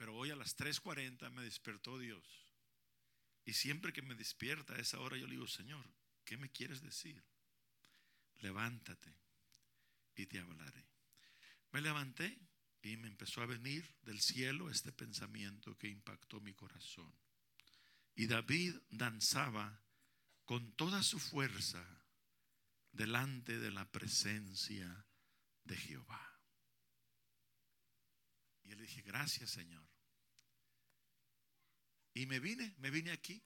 [0.00, 2.24] Pero hoy a las 3.40 me despertó Dios.
[3.44, 5.84] Y siempre que me despierta a esa hora yo le digo, Señor,
[6.24, 7.22] ¿qué me quieres decir?
[8.38, 9.14] Levántate
[10.14, 10.88] y te hablaré.
[11.72, 12.40] Me levanté
[12.80, 17.14] y me empezó a venir del cielo este pensamiento que impactó mi corazón.
[18.14, 19.82] Y David danzaba
[20.46, 21.84] con toda su fuerza
[22.90, 25.04] delante de la presencia
[25.64, 26.29] de Jehová.
[28.70, 29.84] Y le dije, gracias Señor.
[32.14, 33.42] Y me vine, me vine aquí.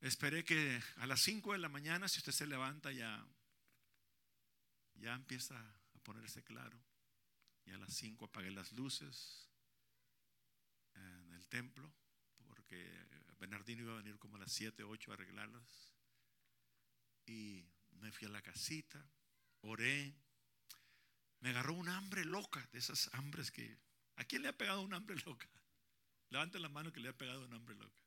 [0.00, 3.26] Esperé que a las 5 de la mañana, si usted se levanta, ya,
[4.94, 6.82] ya empieza a ponerse claro.
[7.66, 9.50] Y a las 5 apagué las luces
[10.94, 11.92] en el templo,
[12.46, 12.90] porque
[13.38, 15.92] Bernardino iba a venir como a las 7, 8 a arreglarlas.
[17.26, 19.06] Y me fui a la casita,
[19.60, 20.16] oré.
[21.40, 23.78] Me agarró un hambre loca, de esas hambres que...
[24.16, 25.48] ¿A quién le ha pegado un hambre loca?
[26.30, 28.02] Levante la mano que le ha pegado un hambre loca.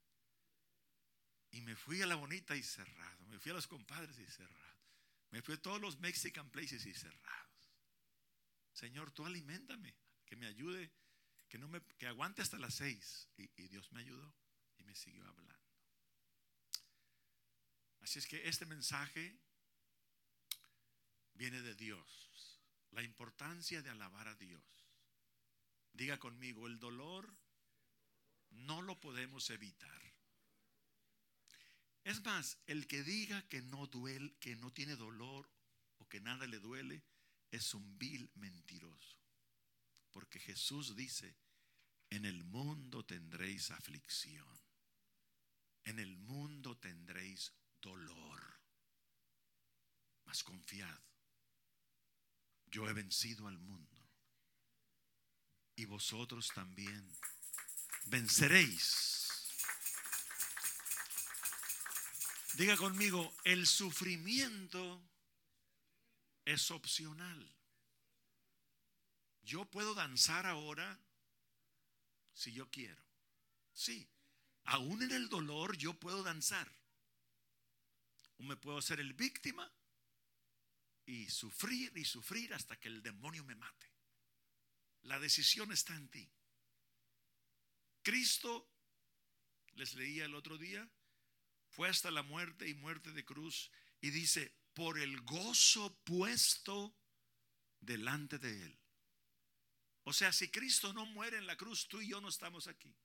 [1.52, 3.26] Y me fui a la bonita y cerrado.
[3.28, 4.82] Me fui a los compadres y cerrado.
[5.32, 7.73] Me fui a todos los Mexican places y cerrados.
[8.73, 9.95] Señor, tú alimentame,
[10.26, 10.92] que me ayude,
[11.48, 13.30] que, no me, que aguante hasta las seis.
[13.38, 14.34] Y, y Dios me ayudó
[14.78, 15.52] y me siguió hablando.
[18.02, 19.38] Así es que este mensaje
[21.34, 22.51] viene de Dios.
[22.92, 24.64] La importancia de alabar a Dios.
[25.94, 27.33] Diga conmigo, el dolor
[28.50, 30.02] no lo podemos evitar.
[32.03, 35.50] Es más, el que diga que no duele, que no tiene dolor
[35.98, 37.03] o que nada le duele,
[37.52, 39.17] es un vil mentiroso.
[40.11, 41.36] Porque Jesús dice,
[42.09, 44.59] en el mundo tendréis aflicción.
[45.83, 48.59] En el mundo tendréis dolor.
[50.26, 51.00] Mas confiad,
[52.72, 54.02] yo he vencido al mundo.
[55.75, 57.08] Y vosotros también
[58.05, 59.22] venceréis.
[62.53, 65.02] Diga conmigo, el sufrimiento
[66.45, 67.55] es opcional.
[69.43, 70.99] Yo puedo danzar ahora
[72.33, 73.04] si yo quiero.
[73.73, 74.08] Sí,
[74.65, 76.71] aún en el dolor yo puedo danzar.
[78.37, 79.71] O me puedo hacer el víctima
[81.06, 83.92] y sufrir y sufrir hasta que el demonio me mate.
[85.04, 86.32] La decisión está en ti.
[88.04, 88.70] Cristo,
[89.73, 90.90] les leía el otro día,
[91.70, 96.95] fue hasta la muerte y muerte de cruz y dice, por el gozo puesto
[97.80, 98.80] delante de él.
[100.04, 102.95] O sea, si Cristo no muere en la cruz, tú y yo no estamos aquí.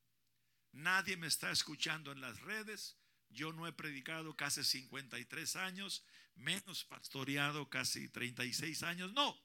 [0.73, 2.97] Nadie me está escuchando en las redes.
[3.29, 6.05] Yo no he predicado casi 53 años,
[6.37, 9.13] menos pastoreado casi 36 años.
[9.13, 9.37] No.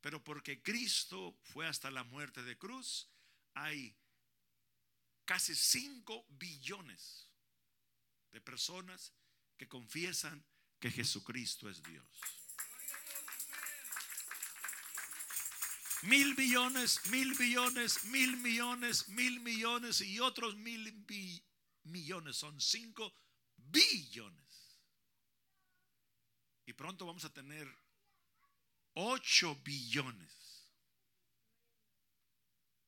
[0.00, 3.08] Pero porque Cristo fue hasta la muerte de cruz,
[3.54, 3.96] hay
[5.24, 7.30] casi 5 billones
[8.32, 9.12] de personas
[9.56, 10.44] que confiesan
[10.80, 12.06] que Jesucristo es Dios.
[16.02, 21.06] Mil billones, mil billones, mil millones, mil millones y otros mil
[21.84, 22.36] millones.
[22.36, 23.14] Son cinco
[23.56, 24.41] billones.
[26.66, 27.68] Y pronto vamos a tener
[28.94, 30.32] ocho billones.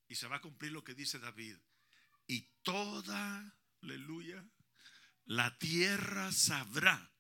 [0.09, 1.57] Y se va a cumplir lo que dice David.
[2.27, 4.45] Y toda, aleluya,
[5.25, 7.11] la tierra sabrá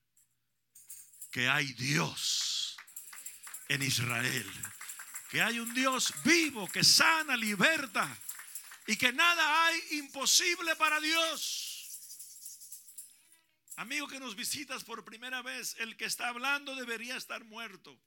[1.30, 2.76] que hay Dios
[3.68, 4.50] en Israel.
[5.30, 8.08] Que hay un Dios vivo que sana, liberta
[8.86, 11.63] y que nada hay imposible para Dios.
[13.76, 18.00] Amigo que nos visitas por primera vez, el que está hablando debería estar muerto.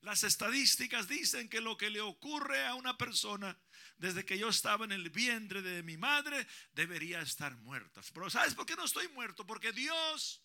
[0.00, 3.56] Las estadísticas dicen que lo que le ocurre a una persona
[3.98, 8.00] desde que yo estaba en el vientre de mi madre debería estar muerta.
[8.12, 9.46] Pero ¿sabes por qué no estoy muerto?
[9.46, 10.42] Porque Dios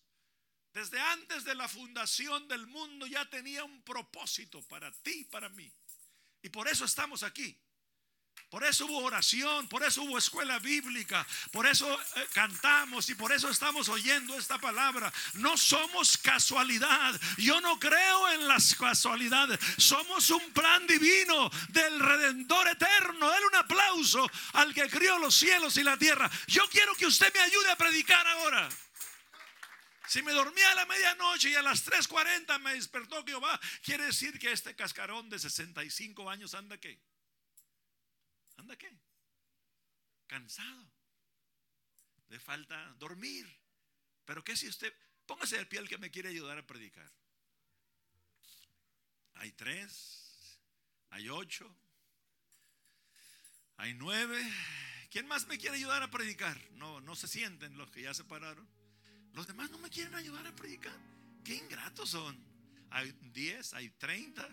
[0.72, 5.48] desde antes de la fundación del mundo ya tenía un propósito para ti y para
[5.48, 5.72] mí.
[6.42, 7.58] Y por eso estamos aquí.
[8.50, 11.86] Por eso hubo oración, por eso hubo escuela bíblica, por eso
[12.16, 15.12] eh, cantamos y por eso estamos oyendo esta palabra.
[15.34, 17.20] No somos casualidad.
[17.36, 19.58] Yo no creo en las casualidades.
[19.76, 23.28] Somos un plan divino del Redentor eterno.
[23.28, 26.30] Dale un aplauso al que crió los cielos y la tierra.
[26.46, 28.68] Yo quiero que usted me ayude a predicar ahora.
[30.08, 34.38] Si me dormía a la medianoche y a las 3.40 me despertó Jehová, quiere decir
[34.38, 36.98] que este cascarón de 65 años anda qué?
[38.68, 38.94] ¿Anda qué?
[40.26, 40.92] Cansado.
[42.28, 43.48] Le falta dormir.
[44.26, 44.92] Pero ¿qué si usted,
[45.24, 47.10] póngase de pie el que me quiere ayudar a predicar?
[49.36, 50.60] Hay tres,
[51.08, 51.74] hay ocho,
[53.78, 54.38] hay nueve.
[55.10, 56.60] ¿Quién más me quiere ayudar a predicar?
[56.72, 58.68] No, no se sienten los que ya se pararon.
[59.32, 61.00] Los demás no me quieren ayudar a predicar.
[61.42, 62.38] Qué ingratos son.
[62.90, 64.46] Hay 10, hay 30,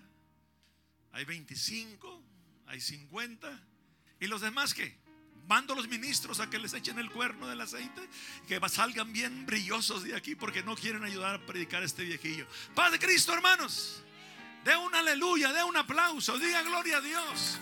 [1.12, 2.24] hay 25,
[2.68, 3.75] hay 50.
[4.20, 4.98] ¿Y los demás qué?
[5.48, 8.02] Mando a los ministros a que les echen el cuerno del aceite,
[8.48, 12.48] que salgan bien brillosos de aquí porque no quieren ayudar a predicar a este viejillo.
[12.74, 14.02] Paz de Cristo, hermanos.
[14.64, 17.60] De un aleluya, de un aplauso, diga gloria a Dios.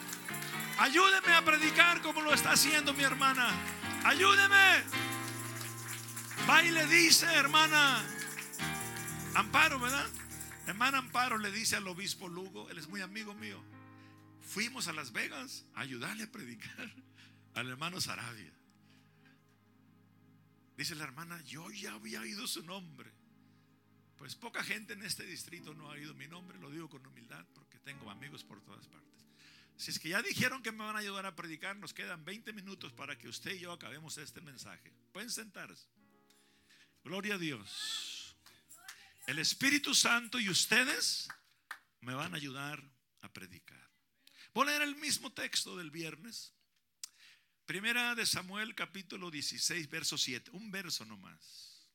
[0.80, 3.50] Ayúdeme a predicar como lo está haciendo mi hermana.
[4.06, 4.84] Ayúdeme.
[6.50, 8.04] Va y le dice, hermana
[9.36, 10.08] Amparo, ¿verdad?
[10.68, 13.62] Hermana Amparo le dice al obispo Lugo, él es muy amigo mío.
[14.44, 16.94] Fuimos a Las Vegas a ayudarle a predicar
[17.56, 18.54] al hermano Sarabia.
[20.76, 23.12] Dice la hermana, yo ya había oído su nombre.
[24.18, 27.46] Pues poca gente en este distrito no ha oído mi nombre, lo digo con humildad
[27.54, 29.26] porque tengo amigos por todas partes.
[29.76, 32.54] Si es que ya dijeron que me van a ayudar a predicar, nos quedan 20
[32.54, 34.94] minutos para que usted y yo acabemos este mensaje.
[35.12, 35.88] Pueden sentarse.
[37.04, 38.36] Gloria a Dios.
[39.28, 41.28] El Espíritu Santo y ustedes
[42.02, 42.84] me van a ayudar
[43.22, 43.93] a predicar.
[44.54, 46.54] Voy a leer el mismo texto del viernes.
[47.66, 50.52] Primera de Samuel capítulo 16, verso 7.
[50.52, 51.90] Un verso nomás.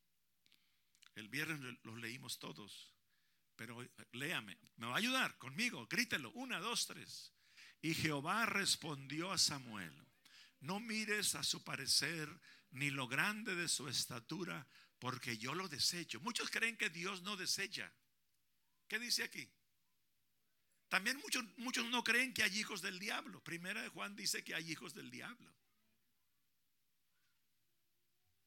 [1.15, 2.93] El viernes lo leímos todos.
[3.55, 4.59] Pero léame.
[4.77, 5.87] Me va a ayudar conmigo.
[5.87, 6.33] Grítelo.
[6.33, 7.33] Una, dos, tres.
[7.81, 9.95] Y Jehová respondió a Samuel.
[10.59, 12.29] No mires a su parecer
[12.71, 14.67] ni lo grande de su estatura,
[14.99, 16.21] porque yo lo desecho.
[16.21, 17.93] Muchos creen que Dios no desecha.
[18.89, 19.49] ¿Qué dice aquí?
[20.89, 23.43] También muchos, muchos no creen que hay hijos del diablo.
[23.45, 25.55] Primera de Juan dice que hay hijos del diablo.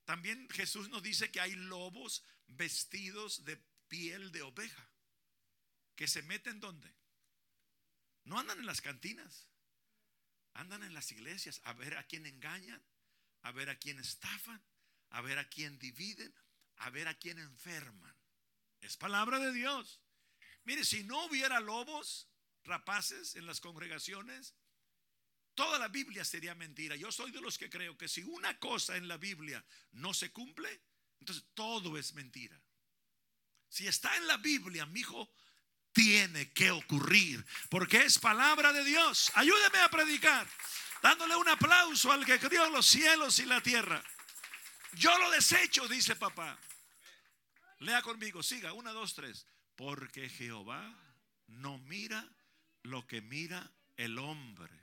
[0.05, 3.57] También Jesús nos dice que hay lobos vestidos de
[3.87, 4.89] piel de oveja.
[5.95, 6.93] Que se meten donde?
[8.23, 9.47] No andan en las cantinas.
[10.53, 12.83] Andan en las iglesias a ver a quién engañan,
[13.43, 14.61] a ver a quién estafan,
[15.09, 16.33] a ver a quién dividen,
[16.77, 18.15] a ver a quién enferman.
[18.81, 20.01] Es palabra de Dios.
[20.63, 22.30] Mire, si no hubiera lobos
[22.63, 24.53] rapaces en las congregaciones,
[25.55, 26.95] toda la Biblia sería mentira.
[26.95, 30.31] Yo soy de los que creo que si una cosa en la Biblia no se
[30.31, 30.81] cumple,
[31.19, 32.59] entonces todo es mentira.
[33.69, 35.33] Si está en la Biblia, mi hijo,
[35.93, 39.31] tiene que ocurrir, porque es palabra de Dios.
[39.35, 40.47] Ayúdeme a predicar,
[41.01, 44.03] dándole un aplauso al que creó los cielos y la tierra.
[44.93, 46.57] Yo lo desecho, dice papá.
[47.79, 49.47] Lea conmigo, siga, una, dos, tres.
[49.75, 50.93] Porque Jehová
[51.47, 52.27] no mira
[52.83, 54.73] lo que mira el hombre,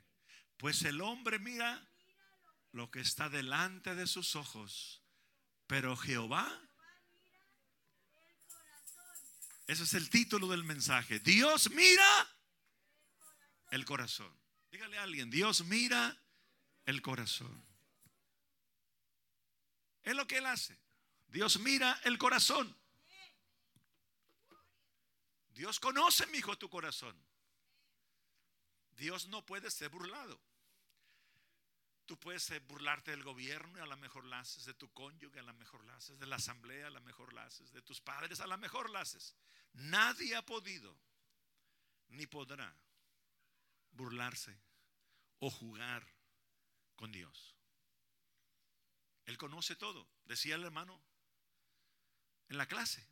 [0.57, 1.87] pues el hombre mira
[2.73, 5.03] lo que está delante de sus ojos,
[5.67, 6.47] pero Jehová,
[9.67, 12.29] ese es el título del mensaje, Dios mira
[13.71, 14.33] el corazón.
[14.71, 16.17] Dígale a alguien, Dios mira
[16.85, 17.65] el corazón.
[20.03, 20.79] Es lo que Él hace.
[21.29, 22.75] Dios mira el corazón.
[25.51, 27.28] Dios conoce, mi hijo, tu corazón.
[28.99, 30.39] Dios no puede ser burlado.
[32.05, 35.43] Tú puedes burlarte del gobierno y a lo mejor la haces, de tu cónyuge a
[35.43, 38.41] lo mejor la haces, de la asamblea a lo mejor la haces, de tus padres
[38.41, 39.37] a lo mejor la haces.
[39.75, 40.99] Nadie ha podido
[42.09, 42.75] ni podrá
[43.93, 44.59] burlarse
[45.39, 46.05] o jugar
[46.97, 47.55] con Dios.
[49.27, 50.09] Él conoce todo.
[50.25, 51.01] Decía el hermano
[52.49, 53.07] en la clase,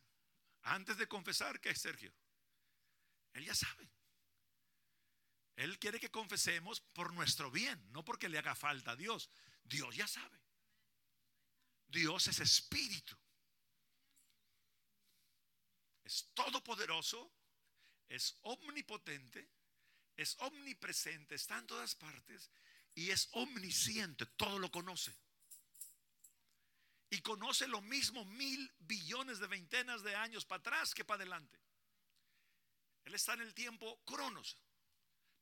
[0.62, 2.12] antes de confesar que es Sergio.
[3.34, 3.88] Él ya sabe.
[5.56, 9.30] Él quiere que confesemos por nuestro bien, no porque le haga falta a Dios.
[9.64, 10.38] Dios ya sabe.
[11.88, 13.16] Dios es espíritu.
[16.04, 17.32] Es todopoderoso,
[18.08, 19.48] es omnipotente,
[20.16, 22.50] es omnipresente, está en todas partes
[22.94, 25.12] y es omnisciente, todo lo conoce
[27.10, 31.58] y conoce lo mismo mil billones de veintenas de años para atrás que para adelante.
[33.04, 34.58] Él está en el tiempo cronos.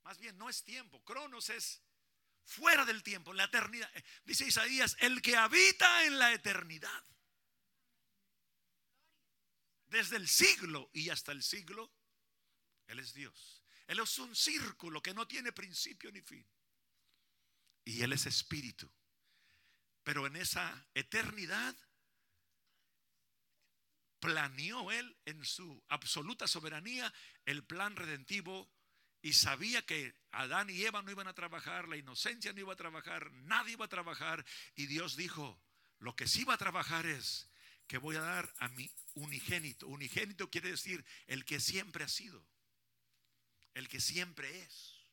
[0.04, 1.82] Más bien no es tiempo, cronos es
[2.44, 3.90] fuera del tiempo, la eternidad.
[4.24, 7.04] Dice Isaías, el que habita en la eternidad.
[9.86, 11.92] Desde el siglo y hasta el siglo,
[12.86, 13.64] Él es Dios.
[13.86, 16.46] Él es un círculo que no tiene principio ni fin.
[17.84, 18.90] Y Él es espíritu.
[20.02, 21.74] Pero en esa eternidad
[24.20, 27.12] planeó él en su absoluta soberanía
[27.44, 28.73] el plan redentivo
[29.24, 32.76] y sabía que Adán y Eva no iban a trabajar, la inocencia no iba a
[32.76, 34.44] trabajar, nadie iba a trabajar
[34.76, 35.58] y Dios dijo,
[35.98, 37.48] lo que sí va a trabajar es
[37.86, 39.86] que voy a dar a mi unigénito.
[39.86, 42.46] Unigénito quiere decir el que siempre ha sido,
[43.72, 45.03] el que siempre es.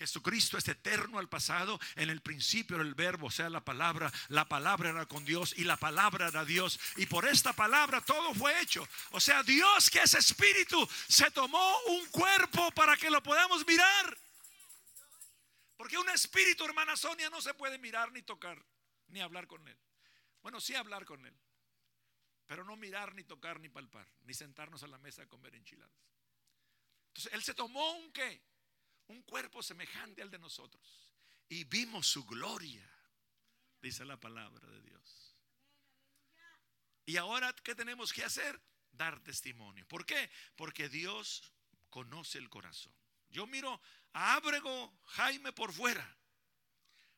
[0.00, 1.78] Jesucristo es eterno al pasado.
[1.94, 4.10] En el principio era el verbo, o sea, la palabra.
[4.28, 6.80] La palabra era con Dios y la palabra era Dios.
[6.96, 8.88] Y por esta palabra todo fue hecho.
[9.10, 14.16] O sea, Dios que es espíritu se tomó un cuerpo para que lo podamos mirar.
[15.76, 18.64] Porque un espíritu, hermana Sonia, no se puede mirar ni tocar,
[19.08, 19.76] ni hablar con él.
[20.40, 21.38] Bueno, sí hablar con él.
[22.46, 25.94] Pero no mirar, ni tocar, ni palpar, ni sentarnos a la mesa a comer enchiladas.
[27.08, 28.49] Entonces, él se tomó un qué?
[29.10, 31.10] Un cuerpo semejante al de nosotros.
[31.48, 32.88] Y vimos su gloria,
[33.82, 35.36] dice la palabra de Dios.
[37.06, 38.60] Y ahora, ¿qué tenemos que hacer?
[38.92, 39.86] Dar testimonio.
[39.86, 40.30] ¿Por qué?
[40.54, 41.52] Porque Dios
[41.88, 42.94] conoce el corazón.
[43.28, 43.80] Yo miro
[44.12, 46.16] a Ábrego Jaime por fuera.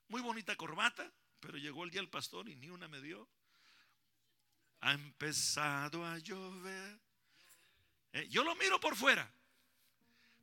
[0.09, 3.29] Muy bonita corbata, pero llegó el día del pastor y ni una me dio.
[4.81, 7.01] Ha empezado a llover.
[8.13, 9.31] Eh, yo lo miro por fuera,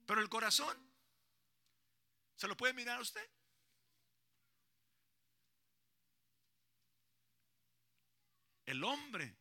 [0.06, 0.89] pero el corazón
[2.40, 3.30] ¿Se lo puede mirar usted?
[8.66, 9.36] El hombre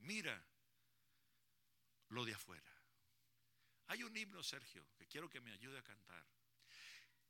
[0.00, 0.44] mira
[2.10, 2.70] lo de afuera.
[3.86, 6.26] Hay un himno, Sergio, que quiero que me ayude a cantar.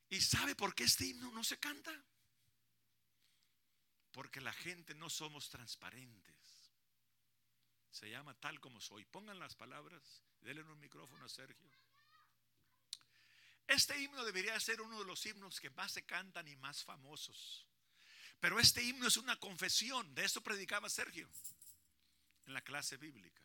[0.09, 1.93] ¿Y sabe por qué este himno no se canta?
[4.11, 6.73] Porque la gente no somos transparentes.
[7.91, 9.05] Se llama tal como soy.
[9.05, 10.25] Pongan las palabras.
[10.41, 11.71] Denle un micrófono a Sergio.
[13.71, 17.65] Este himno debería ser uno de los himnos que más se cantan y más famosos.
[18.41, 20.13] Pero este himno es una confesión.
[20.13, 21.31] De eso predicaba Sergio
[22.47, 23.45] en la clase bíblica.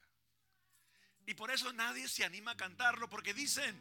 [1.27, 3.79] Y por eso nadie se anima a cantarlo porque dicen,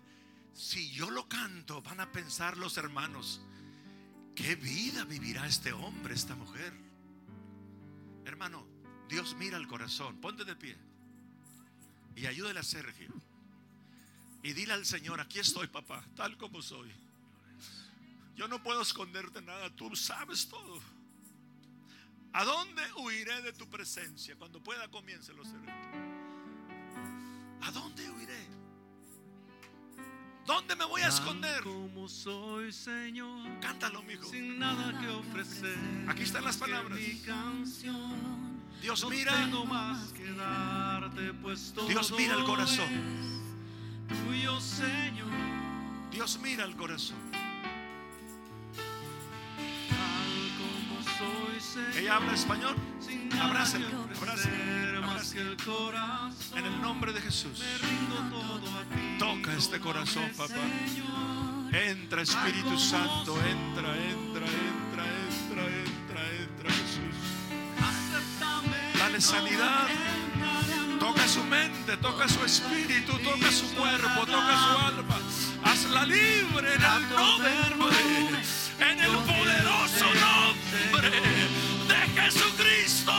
[0.53, 3.41] si yo lo canto, van a pensar los hermanos,
[4.37, 6.75] ¿qué vida vivirá este hombre, esta mujer?
[8.27, 8.69] Hermano,
[9.09, 10.21] Dios mira el corazón.
[10.21, 10.77] Ponte de pie
[12.15, 13.15] y ayúdale a Sergio.
[14.45, 16.93] Y dile al Señor, aquí estoy papá, tal como soy.
[18.37, 20.83] Yo no puedo esconderte nada, tú sabes todo.
[22.35, 24.37] ¿A dónde huiré de tu presencia?
[24.37, 25.49] Cuando pueda comience los
[27.63, 28.47] ¿A dónde huiré?
[30.45, 31.63] ¿Dónde me voy a esconder?
[31.63, 33.61] Como soy, Señor.
[33.61, 34.29] Cántalo, mijo.
[34.29, 35.79] Sin nada que ofrecer.
[36.07, 36.99] Aquí están las palabras.
[38.83, 39.51] Dios mira.
[41.41, 43.44] pues Dios mira el corazón.
[44.61, 45.29] Señor.
[46.11, 47.17] Dios mira el corazón.
[51.97, 52.77] Ella habla español.
[53.41, 53.87] Abrázalo,
[56.57, 57.63] En el nombre de Jesús.
[59.19, 60.55] Toca este corazón, papá.
[61.73, 67.15] Entra Espíritu Santo, entra, entra, entra, entra, entra, entra, Jesús.
[68.99, 69.89] Dale sanidad.
[71.01, 73.14] Toca su mente, toca su espíritu,
[73.99, 75.19] cuerpo, toca su alma.
[75.65, 77.51] Hazla libre en el nombre,
[78.81, 81.11] en el poderoso nombre
[81.89, 83.13] de Jesucristo.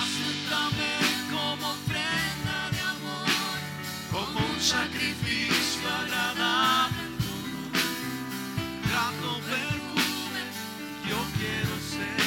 [0.00, 0.92] Acéptame
[1.30, 3.58] como ofrenda de amor,
[4.10, 7.02] como un sacrificio agradable.
[8.88, 10.42] Grato perfume,
[11.08, 12.26] yo quiero ser.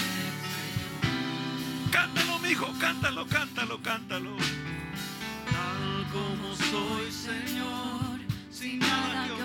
[1.92, 4.49] Cántalo, mijo, cántalo, cántalo, cántalo.
[6.12, 9.44] Como soy, Señor, sin nada que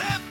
[0.00, 0.29] Dile,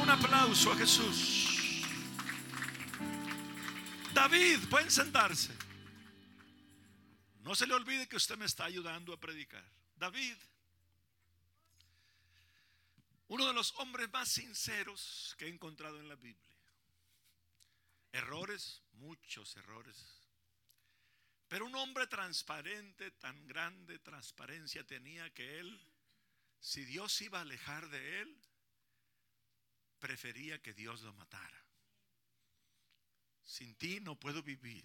[0.00, 1.84] un aplauso a Jesús.
[4.12, 5.52] David, pueden sentarse.
[7.40, 9.64] No se le olvide que usted me está ayudando a predicar.
[9.96, 10.36] David,
[13.28, 16.56] uno de los hombres más sinceros que he encontrado en la Biblia.
[18.12, 19.96] Errores, muchos errores.
[21.48, 25.80] Pero un hombre transparente, tan grande transparencia tenía que él
[26.60, 28.36] si Dios iba a alejar de él,
[30.00, 31.64] prefería que Dios lo matara.
[33.44, 34.84] Sin ti no puedo vivir.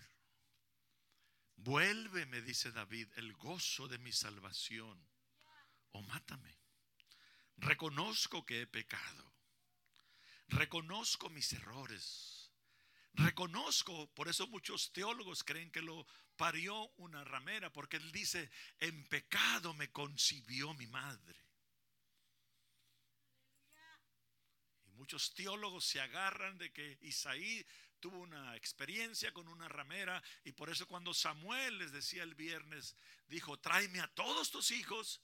[1.55, 5.07] Vuelve, me dice David, el gozo de mi salvación.
[5.91, 6.59] O mátame.
[7.57, 9.33] Reconozco que he pecado.
[10.49, 12.51] Reconozco mis errores.
[13.13, 16.05] Reconozco, por eso muchos teólogos creen que lo
[16.35, 21.44] parió una ramera, porque él dice, en pecado me concibió mi madre.
[24.95, 27.65] Muchos teólogos se agarran de que Isaí
[27.99, 32.95] tuvo una experiencia con una ramera y por eso cuando Samuel les decía el viernes,
[33.27, 35.21] dijo, tráeme a todos tus hijos.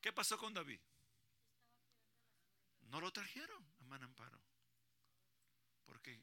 [0.00, 0.80] ¿Qué pasó con David?
[2.82, 4.40] No lo trajeron a Manamparo.
[5.84, 6.22] Porque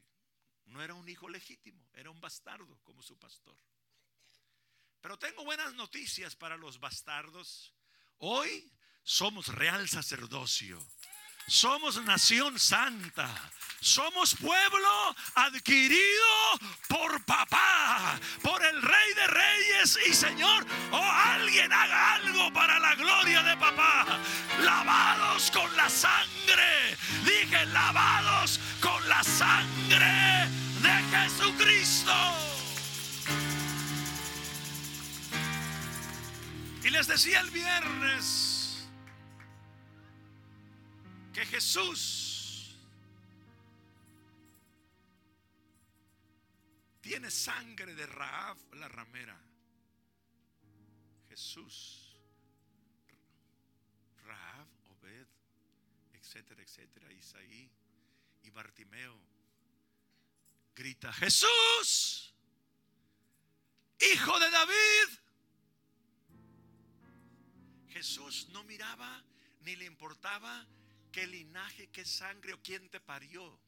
[0.66, 3.56] no era un hijo legítimo, era un bastardo como su pastor.
[5.00, 7.74] Pero tengo buenas noticias para los bastardos.
[8.18, 10.80] Hoy somos real sacerdocio.
[11.46, 13.28] Somos nación santa.
[13.80, 15.98] Somos pueblo adquirido
[16.88, 20.64] por papá, por el rey de reyes y señor.
[20.92, 24.06] O alguien haga algo para la gloria de papá.
[24.60, 26.96] Lavados con la sangre.
[27.24, 30.48] Dije, lavados con la sangre
[30.80, 32.14] de Jesucristo.
[36.84, 38.51] Y les decía el viernes
[41.32, 42.76] que Jesús
[47.00, 49.38] tiene sangre de Raab la ramera.
[51.28, 52.16] Jesús,
[54.24, 55.26] Raab, Obed,
[56.12, 57.70] etcétera, etcétera, Isaí
[58.42, 59.32] y Bartimeo
[60.74, 62.34] grita, Jesús,
[64.12, 65.18] hijo de David,
[67.88, 69.22] Jesús no miraba
[69.60, 70.66] ni le importaba
[71.12, 73.60] qué linaje, qué sangre o quién te parió.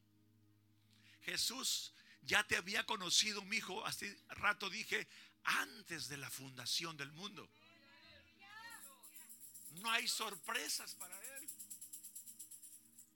[1.21, 5.07] Jesús ya te había conocido, mi hijo, hace rato dije,
[5.43, 7.47] antes de la fundación del mundo.
[9.81, 11.34] No hay sorpresas para él.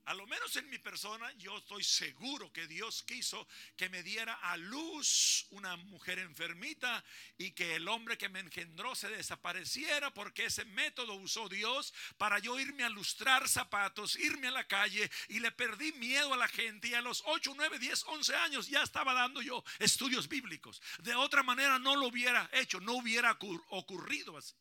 [0.09, 4.33] A lo menos en mi persona, yo estoy seguro que Dios quiso que me diera
[4.33, 7.05] a luz una mujer enfermita
[7.37, 12.39] y que el hombre que me engendró se desapareciera porque ese método usó Dios para
[12.39, 16.47] yo irme a lustrar zapatos, irme a la calle y le perdí miedo a la
[16.47, 20.81] gente y a los 8, 9, 10, 11 años ya estaba dando yo estudios bíblicos.
[21.03, 23.37] De otra manera no lo hubiera hecho, no hubiera
[23.69, 24.55] ocurrido así.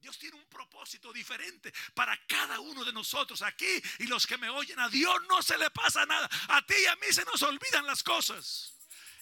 [0.00, 4.48] Dios tiene un propósito diferente para cada uno de nosotros aquí y los que me
[4.48, 4.78] oyen.
[4.78, 6.28] A Dios no se le pasa nada.
[6.48, 8.74] A ti y a mí se nos olvidan las cosas.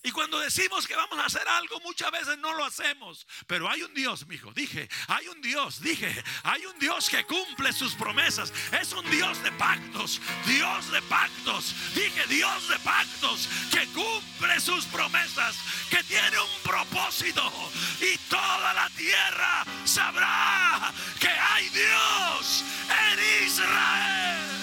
[0.07, 3.27] Y cuando decimos que vamos a hacer algo, muchas veces no lo hacemos.
[3.49, 4.53] Pero hay un Dios, mi hijo.
[4.53, 8.53] Dije, hay un Dios, dije, hay un Dios que cumple sus promesas.
[8.73, 11.75] Es un Dios de pactos, Dios de pactos.
[11.95, 14.26] Dije, Dios de pactos que cumple
[14.61, 15.55] sus promesas,
[15.91, 17.43] que tiene un propósito.
[18.01, 22.65] Y toda la tierra sabrá que hay Dios
[23.13, 24.57] en Israel.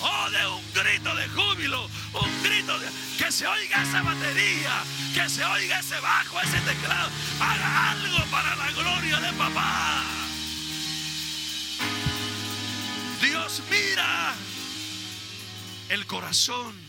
[0.00, 2.88] Oh, de un grito de júbilo, un grito de
[3.18, 4.82] que se oiga esa batería,
[5.14, 7.10] que se oiga ese bajo, ese teclado.
[7.40, 10.04] Haga algo para la gloria de papá.
[13.20, 14.34] Dios mira
[15.88, 16.87] el corazón.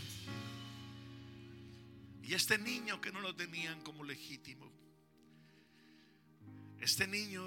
[2.29, 4.71] Y este niño que no lo tenían como legítimo,
[6.79, 7.43] este niño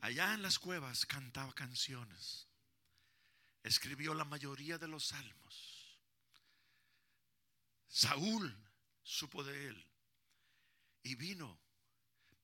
[0.00, 2.48] allá en las cuevas cantaba canciones
[3.62, 5.96] escribió la mayoría de los salmos.
[7.86, 8.52] Saúl
[9.04, 9.86] supo de él
[11.04, 11.56] y vino.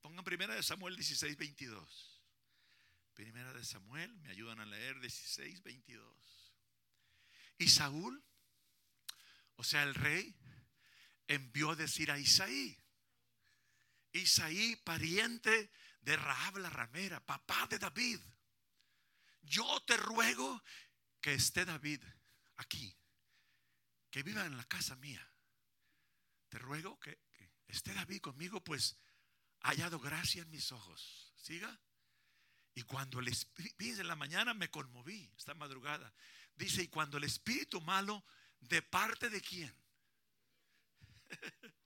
[0.00, 2.22] Pongan primera de Samuel 16, 22.
[3.12, 6.54] Primera de Samuel, me ayudan a leer 16, 22.
[7.58, 8.22] Y Saúl,
[9.56, 10.32] o sea, el rey,
[11.28, 12.78] envió a decir a Isaí,
[14.12, 18.20] Isaí, pariente de Rahab la ramera, papá de David,
[19.42, 20.62] yo te ruego
[21.20, 22.02] que esté David
[22.56, 22.96] aquí,
[24.10, 25.22] que viva en la casa mía.
[26.48, 27.18] Te ruego que,
[27.66, 28.96] esté David conmigo, pues
[29.60, 31.32] ha hallado gracia en mis ojos.
[31.36, 31.80] Siga.
[32.74, 36.12] Y cuando el espíritu, en la mañana me conmoví, esta madrugada.
[36.54, 38.24] Dice, y cuando el espíritu malo,
[38.60, 39.74] ¿de parte de quién?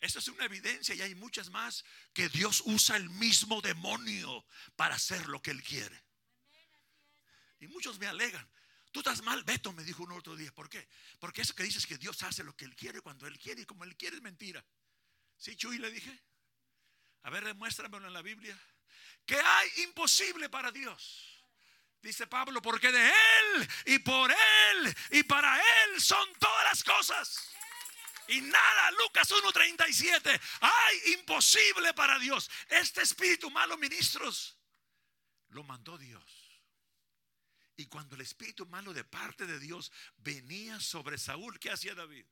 [0.00, 4.44] Esa es una evidencia y hay muchas más que Dios usa el mismo demonio
[4.76, 6.04] para hacer lo que Él quiere.
[7.60, 8.46] Y muchos me alegan.
[8.92, 10.52] Tú estás mal, Beto, me dijo un otro día.
[10.52, 10.86] ¿Por qué?
[11.18, 13.64] Porque eso que dices que Dios hace lo que Él quiere cuando Él quiere y
[13.64, 14.64] como Él quiere es mentira.
[15.36, 15.78] ¿Sí, Chuy?
[15.78, 16.22] Le dije.
[17.22, 18.56] A ver, demuéstramelo en la Biblia.
[19.24, 21.40] que hay imposible para Dios.
[22.02, 27.54] Dice Pablo, porque de Él y por Él y para Él son todas las cosas.
[28.28, 32.50] Y nada, Lucas 1.37, hay imposible para Dios.
[32.68, 34.56] Este espíritu malo, ministros,
[35.48, 36.44] lo mandó Dios.
[37.76, 42.24] Y cuando el espíritu malo de parte de Dios venía sobre Saúl, ¿qué hacía David?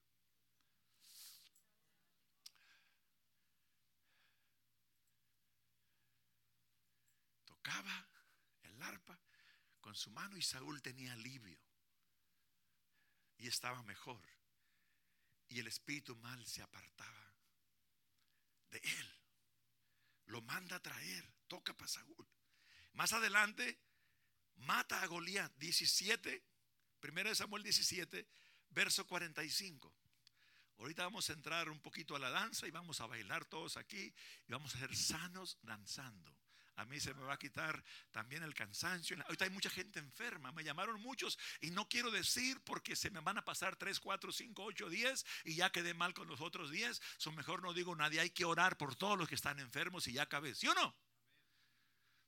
[7.44, 8.08] Tocaba
[8.62, 9.18] el arpa
[9.80, 11.60] con su mano y Saúl tenía alivio.
[13.36, 14.22] Y estaba mejor.
[15.52, 17.34] Y el espíritu mal se apartaba
[18.70, 19.18] de él.
[20.26, 22.26] Lo manda a traer, toca para Saúl.
[22.94, 23.78] Más adelante,
[24.56, 26.42] mata a Goliat 17,
[27.02, 28.26] 1 Samuel 17,
[28.70, 29.94] verso 45.
[30.78, 34.14] Ahorita vamos a entrar un poquito a la danza y vamos a bailar todos aquí
[34.48, 36.34] y vamos a ser sanos danzando.
[36.76, 39.16] A mí se me va a quitar también el cansancio.
[39.26, 40.52] Ahorita hay mucha gente enferma.
[40.52, 44.32] Me llamaron muchos y no quiero decir porque se me van a pasar 3, 4,
[44.32, 47.00] 5, 8, 10 y ya quedé mal con los otros 10.
[47.18, 48.20] Son mejor no digo nadie.
[48.20, 50.54] Hay que orar por todos los que están enfermos y ya acabé.
[50.54, 50.96] ¿Sí o no?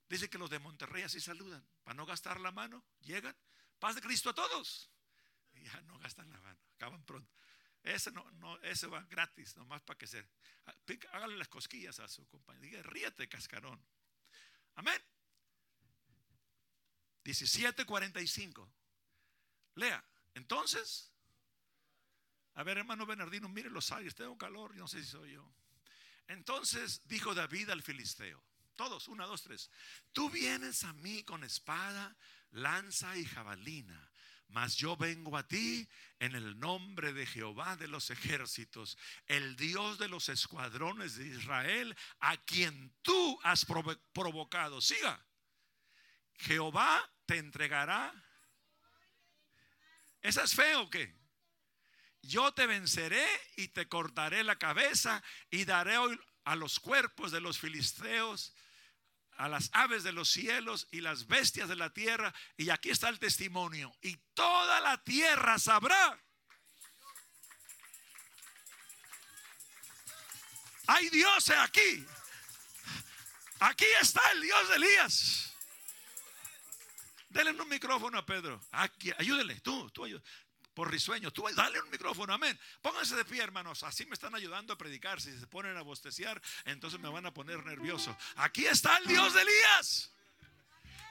[0.07, 1.67] Dice que los de Monterrey así saludan.
[1.83, 3.35] Para no gastar la mano, llegan.
[3.79, 4.91] Paz de Cristo a todos.
[5.53, 6.59] Y ya no gastan la mano.
[6.75, 7.31] Acaban pronto.
[7.81, 10.27] Ese no, no, ese va gratis, nomás para que se.
[11.11, 12.63] Hágale las cosquillas a su compañero.
[12.65, 13.83] Diga, ríete, cascarón.
[14.75, 15.01] Amén.
[17.23, 18.69] 17:45.
[19.75, 20.03] Lea.
[20.35, 21.11] Entonces,
[22.53, 25.53] a ver, hermano Bernardino, mire los aires, tengo calor, no sé si soy yo.
[26.27, 28.43] Entonces dijo David al filisteo,
[28.75, 29.69] todos, una, dos, tres,
[30.11, 32.15] tú vienes a mí con espada,
[32.51, 34.09] lanza y jabalina,
[34.47, 35.87] mas yo vengo a ti
[36.19, 41.95] en el nombre de Jehová de los ejércitos, el Dios de los escuadrones de Israel,
[42.19, 43.65] a quien tú has
[44.13, 44.81] provocado.
[44.81, 45.23] Siga.
[46.37, 48.13] Jehová te entregará.
[50.21, 51.13] ¿Esa es fe o qué?
[52.21, 53.25] Yo te venceré
[53.57, 55.95] y te cortaré la cabeza y daré
[56.43, 58.55] a los cuerpos de los filisteos
[59.35, 62.33] a las aves de los cielos y las bestias de la tierra.
[62.57, 63.95] Y aquí está el testimonio.
[64.01, 66.19] Y toda la tierra sabrá.
[70.87, 72.05] Hay dioses aquí.
[73.59, 75.53] Aquí está el Dios de Elías.
[77.29, 78.61] Denle un micrófono a Pedro.
[78.71, 80.25] Aquí, ayúdele, tú, tú ayúdale
[80.75, 81.31] por risueño.
[81.31, 82.59] Tú dale un micrófono, amén.
[82.81, 83.81] Pónganse de pie, hermanos.
[83.83, 85.19] Así me están ayudando a predicar.
[85.19, 88.15] Si se ponen a bosteciar, entonces me van a poner nervioso.
[88.35, 90.11] Aquí está el Dios de Elías.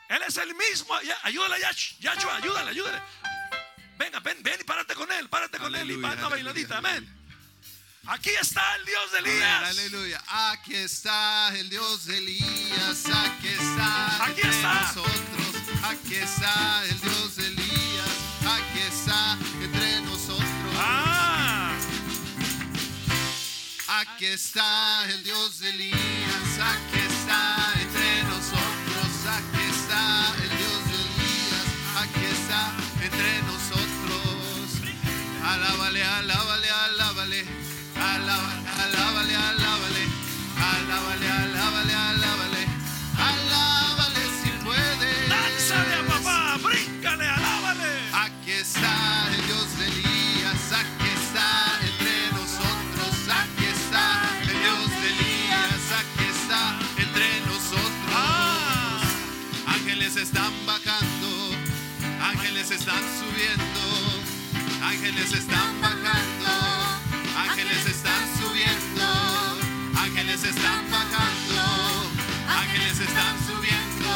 [0.08, 0.94] Él es el mismo.
[1.22, 1.56] ayúdale,
[1.98, 3.02] Yachua, ayúdale, ayúdale.
[3.96, 7.24] Venga, ven, ven y párate con él, párate con él y para una bailadita, amén.
[8.06, 9.62] Aquí está el Dios de Elías.
[9.62, 10.22] aleluya.
[10.28, 13.06] Aquí está el Dios de Elías.
[13.06, 14.24] Aquí está.
[14.26, 14.82] Aquí está.
[14.82, 15.44] Nosotros.
[15.84, 17.13] Aquí está el Dios
[24.24, 25.98] Aquí está el Dios de Elías,
[26.58, 31.66] aquí está entre nosotros, aquí está el Dios de Elías,
[32.00, 32.72] aquí está
[33.04, 34.80] entre nosotros.
[35.44, 36.33] Alábale, alábale,
[62.64, 63.82] ángeles están subiendo,
[64.82, 66.48] ángeles están bajando,
[67.36, 69.04] ángeles están subiendo,
[69.98, 72.10] ángeles están bajando,
[72.48, 74.08] ángeles están subiendo.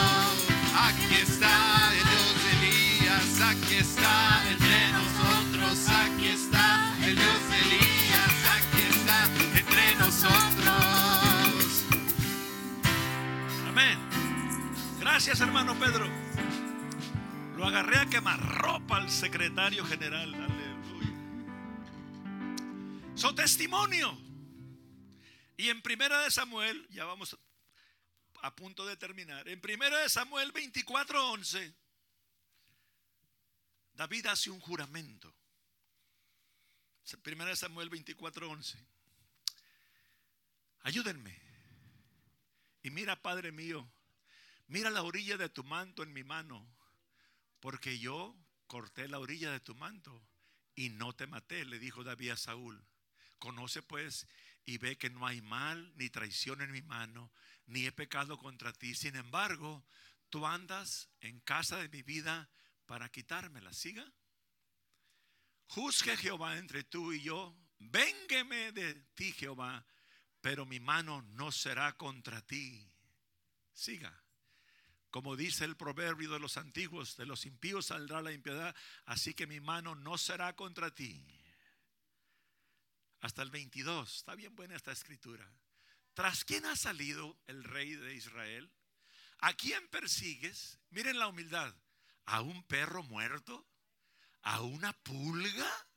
[0.80, 7.58] Aquí está el Dios de Elías, aquí está entre nosotros, aquí está el Dios de
[7.58, 11.84] Elías, aquí está entre nosotros.
[13.68, 13.98] Amén.
[15.00, 16.27] Gracias, hermano Pedro.
[17.58, 20.32] Lo agarré a quemarropa al secretario general.
[20.32, 21.12] Aleluya.
[23.16, 24.16] Su testimonio.
[25.56, 27.36] Y en primera de Samuel, ya vamos
[28.42, 29.48] a punto de terminar.
[29.48, 31.74] En primera de Samuel 24:11,
[33.94, 35.34] David hace un juramento.
[37.24, 38.78] Primera de Samuel 24:11.
[40.82, 41.36] Ayúdenme.
[42.84, 43.90] Y mira, Padre mío,
[44.68, 46.77] mira la orilla de tu manto en mi mano,
[47.60, 50.22] porque yo corté la orilla de tu manto
[50.74, 52.86] y no te maté, le dijo David a Saúl.
[53.38, 54.26] Conoce pues
[54.64, 57.32] y ve que no hay mal ni traición en mi mano,
[57.66, 58.94] ni he pecado contra ti.
[58.94, 59.84] Sin embargo,
[60.28, 62.50] tú andas en casa de mi vida
[62.86, 63.72] para quitármela.
[63.72, 64.12] Siga.
[65.68, 67.56] Juzgue Jehová entre tú y yo.
[67.78, 69.86] Véngueme de ti, Jehová,
[70.40, 72.92] pero mi mano no será contra ti.
[73.72, 74.27] Siga.
[75.10, 78.74] Como dice el proverbio de los antiguos, de los impíos saldrá la impiedad,
[79.06, 81.24] así que mi mano no será contra ti.
[83.20, 85.50] Hasta el 22, está bien buena esta escritura.
[86.14, 88.70] ¿Tras quién ha salido el rey de Israel?
[89.38, 90.78] ¿A quién persigues?
[90.90, 91.74] Miren la humildad.
[92.26, 93.66] ¿A un perro muerto?
[94.42, 95.87] ¿A una pulga?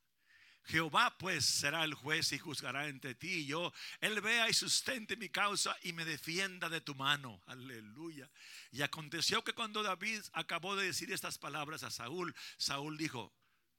[0.72, 3.74] Jehová pues será el juez y juzgará entre ti y yo.
[4.00, 7.42] Él vea y sustente mi causa y me defienda de tu mano.
[7.48, 8.32] Aleluya.
[8.72, 13.34] Y aconteció que cuando David acabó de decir estas palabras a Saúl, Saúl dijo,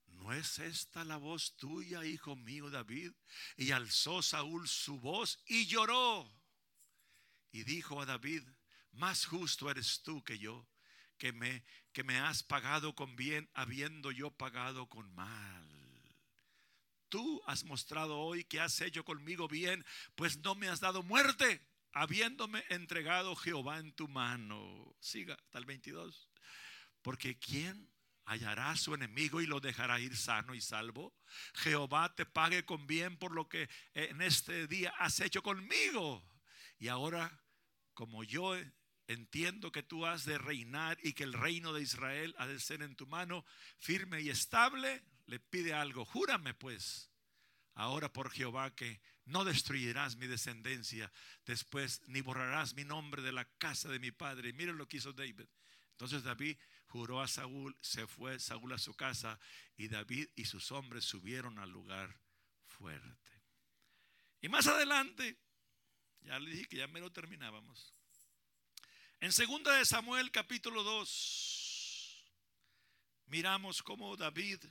[0.09, 3.12] ¿no es esta la voz tuya, hijo mío David?
[3.57, 6.31] Y alzó Saúl su voz y lloró.
[7.52, 8.42] Y dijo a David,
[8.92, 10.68] más justo eres tú que yo,
[11.16, 15.82] que me, que me has pagado con bien, habiendo yo pagado con mal.
[17.12, 21.61] Tú has mostrado hoy que has hecho conmigo bien, pues no me has dado muerte,
[21.92, 24.96] habiéndome entregado Jehová en tu mano.
[24.98, 26.31] Siga hasta el 22.
[27.03, 27.92] Porque ¿quién
[28.25, 31.14] hallará a su enemigo y lo dejará ir sano y salvo?
[31.53, 36.27] Jehová te pague con bien por lo que en este día has hecho conmigo.
[36.79, 37.44] Y ahora,
[37.92, 38.57] como yo
[39.07, 42.81] entiendo que tú has de reinar y que el reino de Israel ha de ser
[42.81, 43.44] en tu mano
[43.81, 46.05] firme y estable, le pide algo.
[46.05, 47.11] Júrame pues,
[47.73, 51.11] ahora por Jehová, que no destruirás mi descendencia
[51.47, 54.51] después, ni borrarás mi nombre de la casa de mi padre.
[54.51, 55.49] Y miren lo que hizo David.
[55.92, 59.40] Entonces David juró a Saúl, se fue Saúl a su casa
[59.75, 62.14] y David y sus hombres subieron al lugar
[62.66, 63.33] fuerte.
[64.42, 65.38] Y más adelante,
[66.21, 67.95] ya le dije que ya me lo terminábamos.
[69.21, 72.35] En segunda de Samuel capítulo 2
[73.29, 74.62] miramos cómo David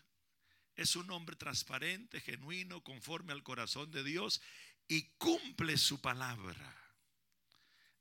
[0.75, 4.41] es un hombre transparente, genuino, conforme al corazón de Dios
[4.88, 6.77] y cumple su palabra.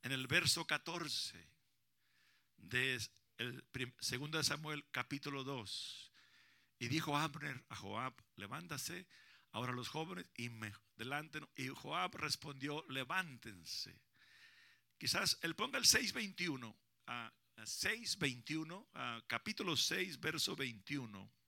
[0.03, 1.47] En el verso 14
[2.57, 3.01] de
[3.39, 3.65] el
[4.01, 6.13] segundo de Samuel capítulo 2
[6.79, 9.07] y dijo Abner a Joab, levántase
[9.53, 13.99] ahora los jóvenes y me delante y Joab respondió, levántense.
[14.99, 21.40] Quizás él ponga el 6:21 a 6:21 a capítulo 6 verso 21.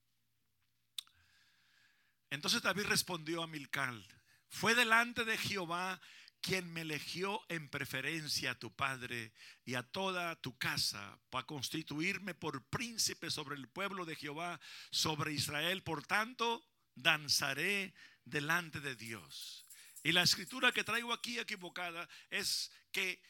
[2.33, 4.03] Entonces David respondió a Milcal,
[4.49, 6.01] fue delante de Jehová
[6.41, 9.33] quien me eligió en preferencia a tu padre
[9.65, 15.31] y a toda tu casa para constituirme por príncipe sobre el pueblo de Jehová, sobre
[15.31, 15.83] Israel.
[15.83, 17.93] Por tanto, danzaré
[18.25, 19.67] delante de Dios.
[20.01, 23.21] Y la escritura que traigo aquí equivocada es que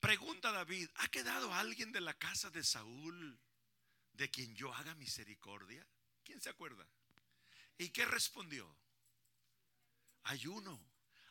[0.00, 3.38] pregunta David, ¿ha quedado alguien de la casa de Saúl
[4.14, 5.86] de quien yo haga misericordia?
[6.24, 6.88] ¿Quién se acuerda?
[7.78, 8.68] ¿Y qué respondió?
[10.24, 10.84] Ayuno.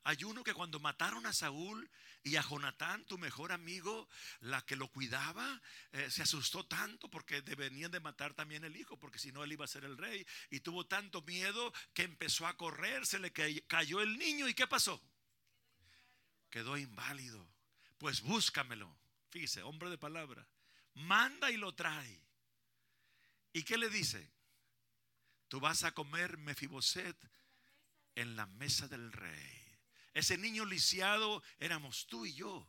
[0.04, 1.90] Ayuno que cuando mataron a Saúl
[2.24, 4.08] y a Jonatán, tu mejor amigo,
[4.40, 8.98] la que lo cuidaba, eh, se asustó tanto porque venían de matar también el hijo,
[8.98, 10.26] porque si no él iba a ser el rey.
[10.50, 14.66] Y tuvo tanto miedo que empezó a correr, se le cayó el niño y ¿qué
[14.66, 15.02] pasó?
[16.50, 17.46] Quedó inválido.
[17.98, 18.98] Pues búscamelo.
[19.30, 20.48] Fíjese, hombre de palabra.
[20.94, 22.24] Manda y lo trae.
[23.52, 24.37] ¿Y qué le dice?
[25.48, 27.16] Tú vas a comer Mefiboset
[28.16, 29.64] en la mesa del rey.
[30.14, 32.68] Ese niño lisiado éramos tú y yo.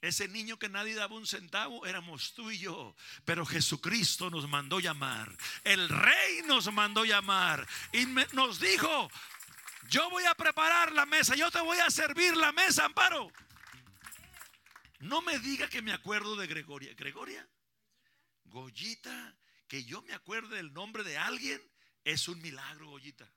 [0.00, 2.94] Ese niño que nadie daba un centavo éramos tú y yo.
[3.24, 5.34] Pero Jesucristo nos mandó llamar.
[5.62, 7.66] El rey nos mandó llamar.
[7.92, 9.10] Y nos dijo,
[9.88, 11.34] yo voy a preparar la mesa.
[11.36, 13.32] Yo te voy a servir la mesa, Amparo.
[14.98, 16.92] No me diga que me acuerdo de Gregoria.
[16.94, 17.48] Gregoria,
[18.44, 19.36] Goyita,
[19.68, 21.62] que yo me acuerde del nombre de alguien
[22.04, 23.30] es un milagro, Goyita.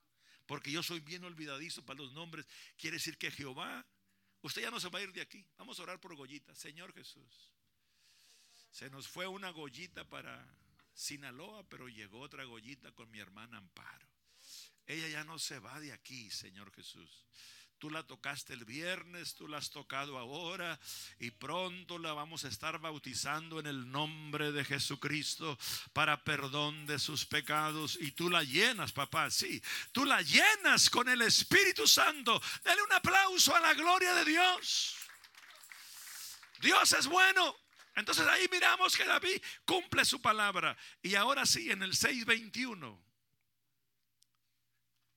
[0.46, 2.46] Porque yo soy bien olvidadizo para los nombres.
[2.78, 3.86] Quiere decir que Jehová,
[4.42, 5.46] usted ya no se va a ir de aquí.
[5.58, 6.56] Vamos a orar por Goyita.
[6.56, 7.54] Señor Jesús.
[8.72, 10.46] Se nos fue una Goyita para
[10.94, 14.08] Sinaloa, pero llegó otra Goyita con mi hermana Amparo.
[14.86, 17.26] Ella ya no se va de aquí, Señor Jesús.
[17.80, 20.80] Tú la tocaste el viernes, tú la has tocado ahora
[21.20, 25.60] y pronto la vamos a estar bautizando en el nombre de Jesucristo
[25.94, 27.98] para perdón de sus pecados.
[28.02, 29.62] Y tú la llenas, papá, sí,
[29.92, 32.42] tú la llenas con el Espíritu Santo.
[32.64, 34.96] Dale un aplauso a la gloria de Dios.
[36.60, 37.56] Dios es bueno.
[37.96, 40.76] Entonces ahí miramos que David cumple su palabra.
[41.04, 43.00] Y ahora sí, en el 6.21.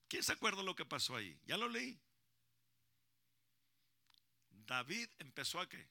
[0.08, 1.38] ¿Quién se acuerda lo que pasó ahí?
[1.46, 1.98] Ya lo leí.
[4.70, 5.84] David empezó a qué?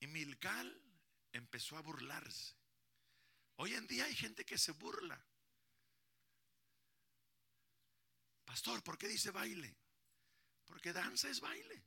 [0.00, 0.78] Y Milcal
[1.32, 2.54] empezó a burlarse.
[3.54, 5.18] Hoy en día hay gente que se burla.
[8.44, 9.74] Pastor, ¿por qué dice baile?
[10.66, 11.82] Porque danza es baile.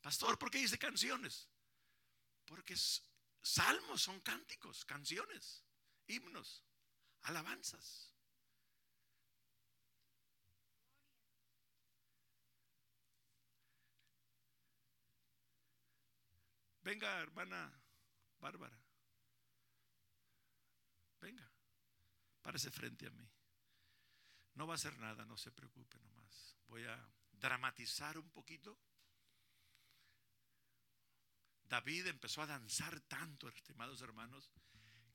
[0.00, 1.48] Pastor, ¿por qué dice canciones?
[2.44, 5.64] Porque salmos son cánticos, canciones,
[6.06, 6.62] himnos,
[7.22, 8.11] alabanzas.
[16.82, 17.72] Venga, hermana
[18.40, 18.78] Bárbara.
[21.20, 21.48] Venga,
[22.42, 23.28] párese frente a mí.
[24.54, 26.56] No va a hacer nada, no se preocupe nomás.
[26.66, 28.78] Voy a dramatizar un poquito.
[31.64, 34.50] David empezó a danzar tanto, estimados hermanos,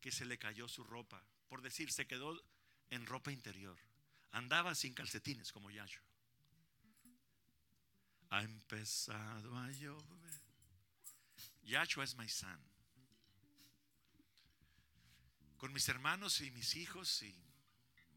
[0.02, 1.24] que se le cayó su ropa.
[1.48, 2.42] Por decir, se quedó
[2.90, 3.78] en ropa interior.
[4.32, 6.06] Andaba sin calcetines como Yahshua.
[8.30, 10.47] Ha empezado a llover.
[11.68, 12.60] Yahshua es my son.
[15.58, 17.36] Con mis hermanos y mis hijos y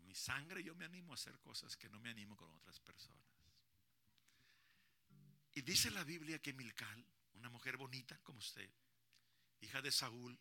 [0.04, 3.24] mi sangre yo me animo a hacer cosas que no me animo con otras personas.
[5.52, 8.70] Y dice la Biblia que Milcal, una mujer bonita como usted,
[9.60, 10.38] hija de Saúl,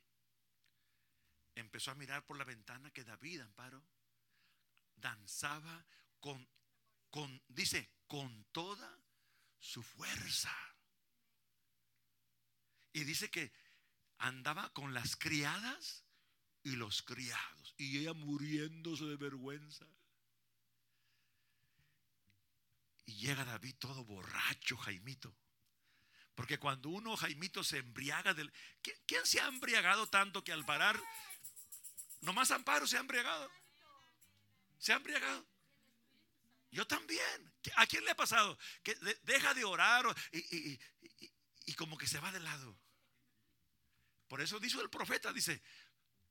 [1.55, 3.83] empezó a mirar por la ventana que David, Amparo,
[4.95, 5.83] danzaba
[6.19, 6.47] con,
[7.09, 8.99] con dice, con toda
[9.57, 10.55] su fuerza.
[12.93, 13.51] Y dice que
[14.17, 16.03] andaba con las criadas
[16.63, 17.73] y los criados.
[17.77, 19.85] Y ella muriéndose de vergüenza.
[23.05, 25.35] Y llega David todo borracho, Jaimito.
[26.35, 28.51] Porque cuando uno, Jaimito, se embriaga del...
[28.81, 31.01] ¿Quién, quién se ha embriagado tanto que al parar...
[32.21, 33.49] Nomás Amparo se ha embriagado.
[34.77, 35.45] Se ha embriagado.
[36.71, 37.53] Yo también.
[37.77, 38.57] ¿A quién le ha pasado?
[38.83, 40.79] Que de- deja de orar y-
[41.69, 42.77] y- como que se va de lado.
[44.27, 45.61] Por eso dijo el profeta, dice,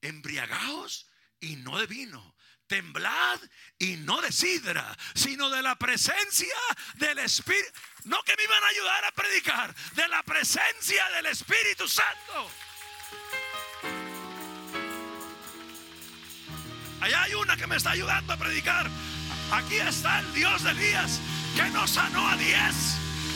[0.00, 1.08] embriagaos
[1.40, 3.40] y no de vino, temblad
[3.78, 6.54] y no de sidra, sino de la presencia
[6.94, 7.70] del Espíritu.
[8.04, 12.50] No que me iban a ayudar a predicar, de la presencia del Espíritu Santo.
[17.00, 18.88] Allá hay una que me está ayudando a predicar.
[19.52, 21.20] Aquí está el Dios de Elías
[21.56, 22.74] que nos sanó a diez,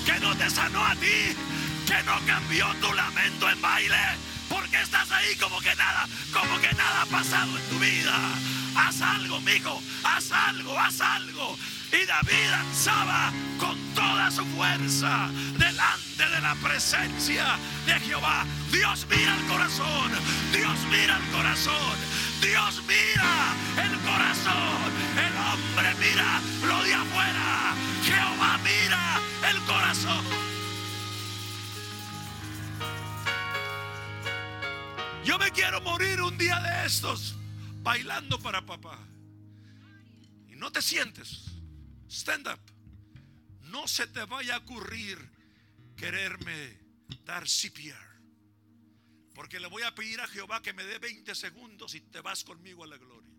[0.04, 1.34] que no te sanó a ti,
[1.86, 3.96] que no cambió tu lamento en baile.
[4.48, 8.14] Porque estás ahí como que nada, como que nada ha pasado en tu vida.
[8.76, 11.58] Haz algo, mijo, haz algo, haz algo.
[11.92, 18.46] Y David danzaba con toda su fuerza delante de la presencia de Jehová.
[18.70, 20.10] Dios mira el corazón,
[20.52, 21.96] Dios mira el corazón,
[22.40, 24.92] Dios mira el corazón.
[25.16, 30.51] El hombre mira lo de afuera, Jehová mira el corazón.
[35.24, 37.36] Yo me quiero morir un día de estos
[37.82, 38.98] bailando para papá.
[40.48, 41.44] Y no te sientes.
[42.08, 42.60] Stand up.
[43.62, 45.18] No se te vaya a ocurrir
[45.96, 46.76] quererme
[47.24, 48.12] dar CPR.
[49.32, 52.42] Porque le voy a pedir a Jehová que me dé 20 segundos y te vas
[52.42, 53.30] conmigo a la gloria.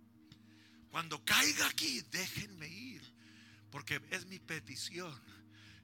[0.89, 3.01] Cuando caiga aquí, déjenme ir.
[3.69, 5.13] Porque es mi petición.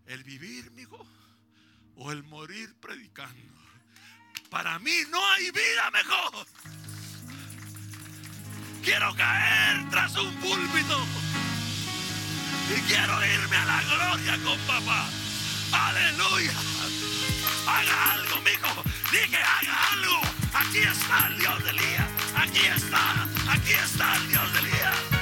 [0.05, 1.05] El vivir, mijo,
[1.95, 3.68] o el morir predicando.
[4.49, 6.47] Para mí no hay vida mejor.
[8.83, 11.05] Quiero caer tras un púlpito.
[12.75, 15.07] Y quiero irme a la gloria con papá.
[15.71, 16.53] Aleluya.
[17.67, 18.83] Haga algo, mijo.
[19.12, 20.21] Dije, haga algo.
[20.53, 22.07] Aquí está el Dios de Elías.
[22.35, 23.27] Aquí está.
[23.51, 25.18] Aquí está el Dios de Elías.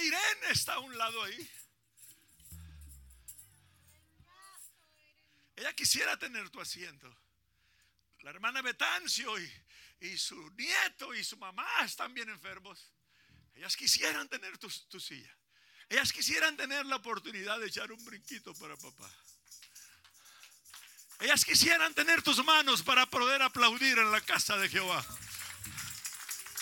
[0.00, 1.50] Irene está a un lado ahí.
[5.56, 7.14] Ella quisiera tener tu asiento.
[8.20, 9.52] La hermana Betancio y,
[10.00, 12.92] y su nieto y su mamá están bien enfermos.
[13.54, 15.36] Ellas quisieran tener tu silla.
[15.88, 19.10] Ellas quisieran tener la oportunidad de echar un brinquito para papá.
[21.20, 25.04] Ellas quisieran tener tus manos para poder aplaudir en la casa de Jehová.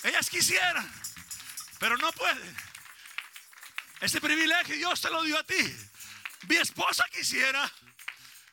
[0.02, 0.92] Ellas quisieran,
[1.78, 2.69] pero no pueden.
[4.00, 5.62] Ese privilegio Dios te lo dio a ti.
[6.48, 7.70] Mi esposa quisiera,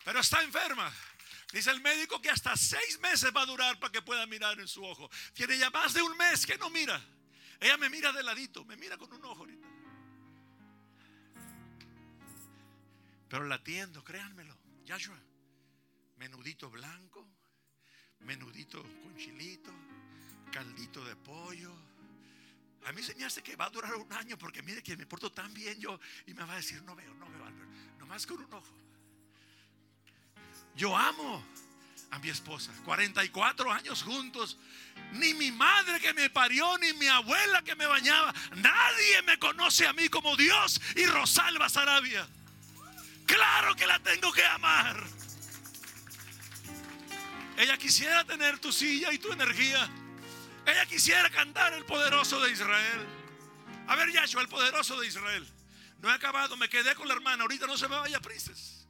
[0.04, 0.92] pero está enferma.
[1.54, 4.68] Dice el médico que hasta seis meses va a durar para que pueda mirar en
[4.68, 5.10] su ojo.
[5.34, 7.02] Tiene ya más de un mes que no mira.
[7.60, 9.68] Ella me mira de ladito, me mira con un ojo ahorita.
[13.30, 14.58] Pero la atiendo, créanmelo.
[14.86, 15.18] Yahshua,
[16.18, 17.28] menudito blanco,
[18.20, 19.72] menudito con chilito,
[20.52, 21.87] caldito de pollo.
[22.86, 25.06] A mí se me hace que va a durar un año porque mire que me
[25.06, 27.70] porto tan bien yo y me va a decir, no veo, no veo, Albert,
[28.00, 28.78] nomás con un ojo.
[30.76, 31.44] Yo amo
[32.12, 34.58] a mi esposa, 44 años juntos.
[35.14, 38.34] Ni mi madre que me parió, ni mi abuela que me bañaba.
[38.56, 42.28] Nadie me conoce a mí como Dios y Rosalba Sarabia.
[43.26, 45.04] Claro que la tengo que amar.
[47.58, 49.90] Ella quisiera tener tu silla y tu energía.
[50.68, 53.06] Ella quisiera cantar el poderoso de Israel.
[53.88, 55.48] A ver, Yahshua, el poderoso de Israel.
[56.02, 57.44] No he acabado, me quedé con la hermana.
[57.44, 58.86] Ahorita no se me vaya, Princess.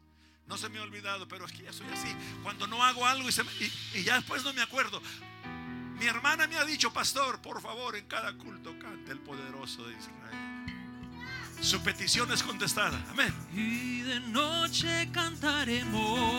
[0.47, 2.13] No se me ha olvidado, pero es que ya soy así.
[2.41, 5.01] Cuando no hago algo y- y ya después no me acuerdo.
[5.99, 9.97] Mi hermana me ha dicho, pastor, por favor, en cada culto cante el poderoso de
[9.97, 10.17] Israel.
[11.61, 13.03] Su petición es contestada.
[13.09, 13.33] Amén.
[13.53, 16.31] Y de noche cantaremos,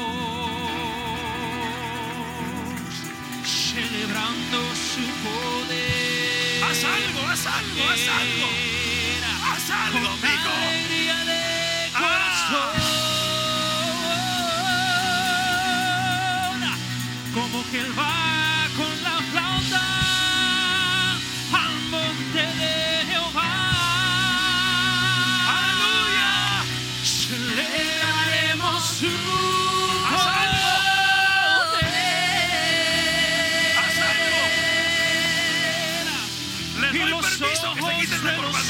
[3.83, 6.65] celebrando su poder.
[6.65, 8.49] Haz algo, haz algo, haz algo.
[9.51, 10.53] Haz algo, amigo.
[11.95, 12.75] Ah.
[17.35, 18.28] como que él va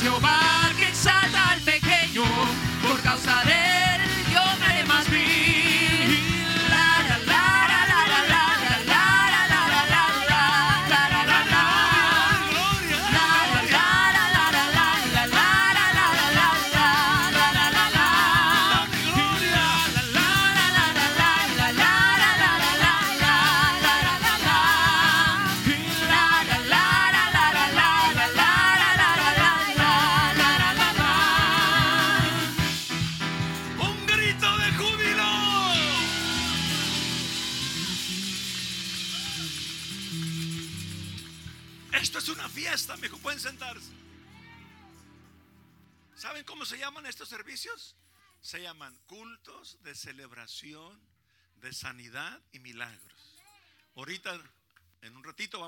[0.00, 0.49] 酒吧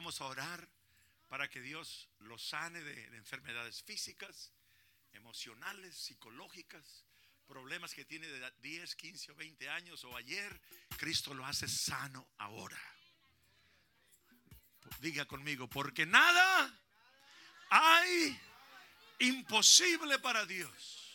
[0.03, 0.69] vamos a orar
[1.29, 4.51] para que Dios los sane de, de enfermedades físicas,
[5.13, 7.05] emocionales, psicológicas,
[7.47, 10.61] problemas que tiene de 10, 15 o 20 años o ayer,
[10.97, 12.83] Cristo lo hace sano ahora.
[14.99, 16.77] Diga conmigo, porque nada
[17.71, 18.37] hay
[19.21, 21.15] imposible para Dios.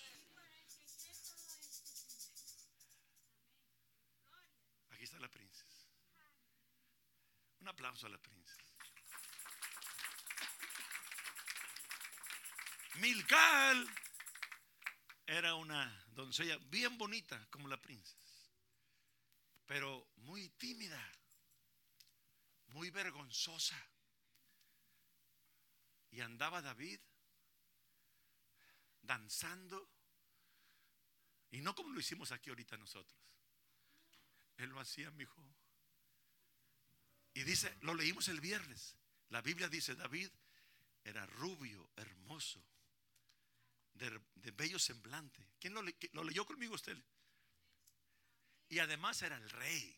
[4.91, 5.65] Aquí está la princesa.
[7.59, 8.47] Un aplauso a la princesa.
[13.00, 13.88] Milcal
[15.26, 18.50] era una doncella bien bonita como la princesa,
[19.66, 21.00] pero muy tímida,
[22.68, 23.78] muy vergonzosa.
[26.10, 27.00] Y andaba David
[29.02, 29.89] danzando,
[31.52, 33.22] y no como lo hicimos aquí ahorita nosotros.
[34.58, 35.43] Él lo hacía, mi hijo.
[37.34, 38.95] Y dice, lo leímos el viernes.
[39.30, 40.32] La Biblia dice, David
[41.04, 42.66] era rubio, hermoso,
[43.98, 45.48] de, bello semblante.
[45.60, 46.98] ¿Quién lo leyó conmigo usted?
[48.70, 49.98] Y además era el rey.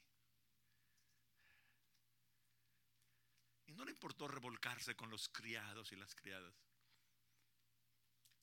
[3.68, 6.54] Y no le importó revolcarse con los criados y las criadas.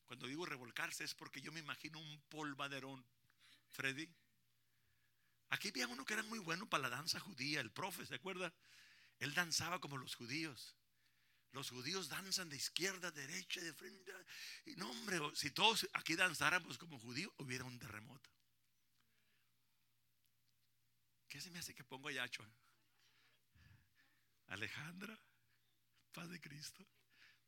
[0.04, 3.04] Cuando digo revolcarse es porque yo me imagino un polvaderón,
[3.70, 4.08] Freddy.
[5.48, 8.52] Aquí había uno que era muy bueno para la danza judía, el profe, ¿se acuerda?
[9.18, 10.76] Él danzaba como los judíos.
[11.56, 14.12] Los judíos danzan de izquierda derecha, de frente.
[14.66, 18.28] Y no, hombre, si todos aquí danzáramos como judíos, hubiera un terremoto.
[21.26, 22.46] ¿Qué se me hace que pongo a Yachua?
[24.48, 25.18] Alejandra,
[26.12, 26.86] paz de Cristo.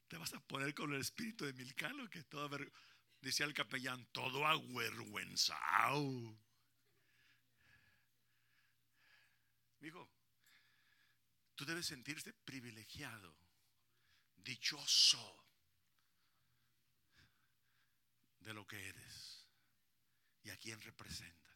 [0.09, 2.73] Te vas a poner con el espíritu de Milcalo, que todo aver-
[3.21, 6.41] decía el capellán, todo avergüenzado.
[9.83, 10.11] Hijo,
[11.57, 13.37] tú debes sentirte privilegiado,
[14.45, 15.45] dichoso
[18.41, 19.47] de lo que eres
[20.43, 21.49] y a quién representas.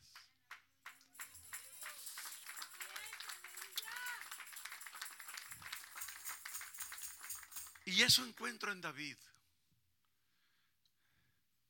[7.84, 9.16] Y eso encuentro en David.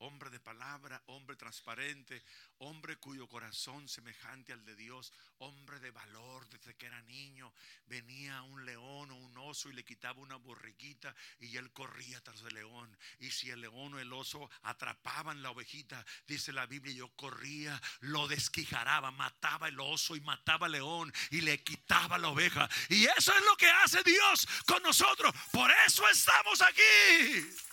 [0.03, 2.21] Hombre de palabra, hombre transparente,
[2.57, 7.53] hombre cuyo corazón semejante al de Dios, hombre de valor desde que era niño.
[7.85, 12.41] Venía un león o un oso y le quitaba una borriquita y él corría tras
[12.41, 12.97] el león.
[13.19, 17.81] Y si el león o el oso atrapaban la ovejita, dice la Biblia, yo corría,
[18.01, 22.69] lo desquijaraba, mataba el oso y mataba al león y le quitaba la oveja.
[22.89, 25.33] Y eso es lo que hace Dios con nosotros.
[25.53, 27.72] Por eso estamos aquí.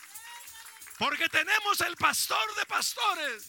[1.00, 3.48] Porque tenemos el pastor de pastores.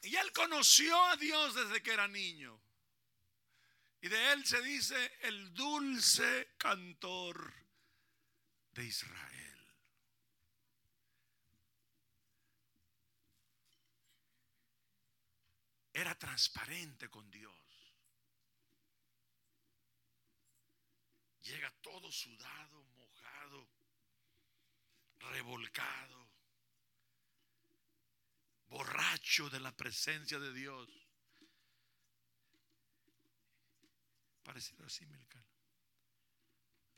[0.00, 2.58] Y él conoció a Dios desde que era niño.
[4.00, 7.52] Y de él se dice el dulce cantor
[8.70, 9.76] de Israel.
[15.92, 17.52] Era transparente con Dios.
[21.42, 22.97] Llega todo sudado,
[25.20, 26.30] revolcado,
[28.68, 30.88] borracho de la presencia de Dios.
[34.42, 35.44] Parecido así, Milcal.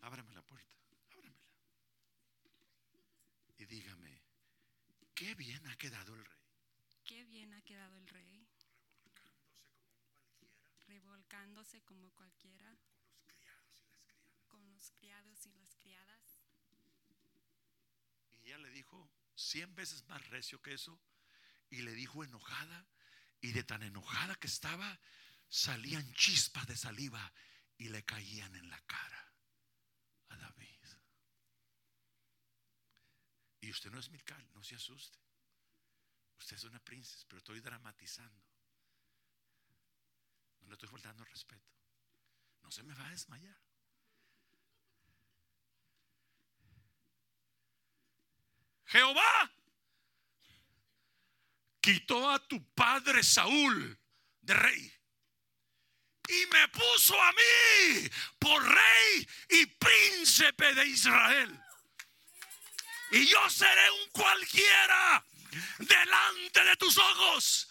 [0.03, 0.77] Ábrame la puerta,
[1.12, 1.51] ábramela.
[3.59, 4.23] Y dígame,
[5.14, 6.41] qué bien ha quedado el rey.
[7.05, 8.47] Qué bien ha quedado el rey,
[10.87, 12.79] revolcándose como cualquiera,
[14.47, 15.80] con los criados y las criadas.
[15.80, 15.80] Y
[18.51, 21.01] ella le dijo cien veces más recio que eso.
[21.71, 22.87] Y le dijo enojada.
[23.41, 25.01] Y de tan enojada que estaba,
[25.49, 27.33] salían chispas de saliva
[27.79, 29.35] y le caían en la cara
[30.29, 30.67] a David.
[33.71, 35.19] Usted no es Milcal, no se asuste.
[36.39, 38.45] Usted es una princesa, pero estoy dramatizando.
[40.61, 41.73] No le estoy faltando respeto.
[42.63, 43.70] No se me va a desmayar.
[48.91, 49.53] Jehová
[51.80, 53.99] quitó a tu padre Saúl
[54.41, 54.93] de rey
[56.28, 61.61] y me puso a mí por rey y príncipe de Israel.
[63.12, 65.24] Y yo seré un cualquiera
[65.78, 67.68] delante de tus ojos,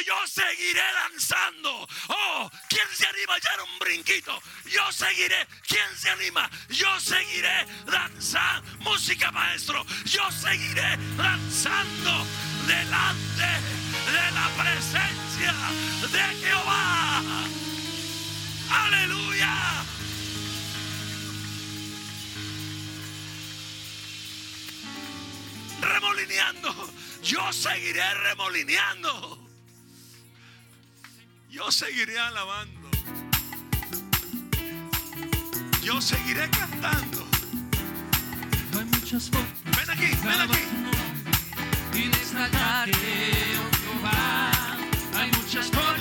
[0.00, 1.86] yo seguiré danzando.
[2.08, 4.40] Oh, ¿quién se anima a echar un brinquito?
[4.66, 5.46] Yo seguiré.
[5.66, 6.50] ¿Quién se anima?
[6.68, 8.70] Yo seguiré danzando.
[8.80, 12.26] Música maestro, yo seguiré danzando
[12.66, 13.48] delante
[14.12, 15.54] de la presencia
[16.10, 17.22] de Jehová.
[18.70, 19.84] Aleluya.
[25.80, 26.90] Remolineando.
[27.22, 29.41] Yo seguiré remolineando.
[31.52, 32.88] Yo seguiré alabando.
[35.82, 37.26] Yo seguiré cantando.
[38.78, 40.64] Hay muchas Ven aquí, ven aquí.
[41.92, 42.96] y de exaltarte,
[43.60, 44.50] oh Jehová.
[45.14, 45.91] Hay muchas formas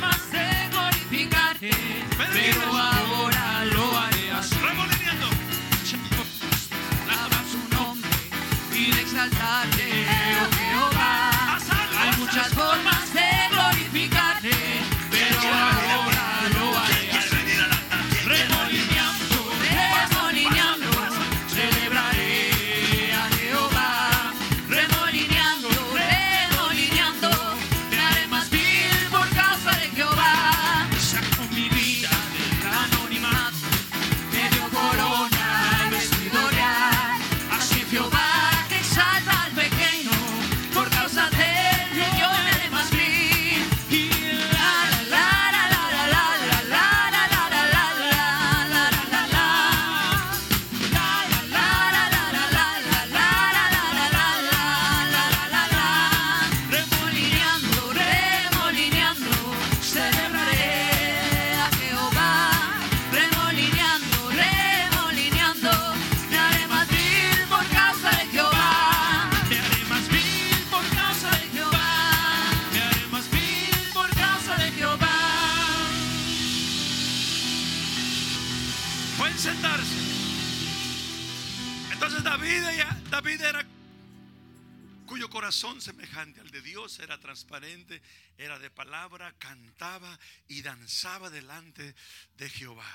[85.51, 88.01] corazón semejante al de Dios era transparente,
[88.37, 91.93] era de palabra, cantaba y danzaba delante
[92.37, 92.89] de Jehová.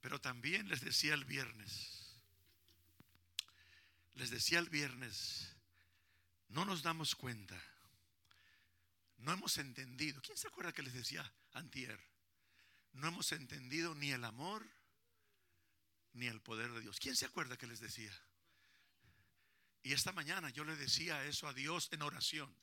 [0.00, 2.18] Pero también les decía el viernes,
[4.14, 5.54] les decía el viernes,
[6.48, 7.62] no nos damos cuenta,
[9.18, 10.20] no hemos entendido.
[10.20, 12.00] ¿Quién se acuerda que les decía antier?
[12.94, 14.68] no hemos entendido ni el amor
[16.12, 16.98] ni el poder de Dios.
[16.98, 18.12] ¿Quién se acuerda que les decía?
[19.82, 22.54] Y esta mañana yo le decía eso a Dios en oración.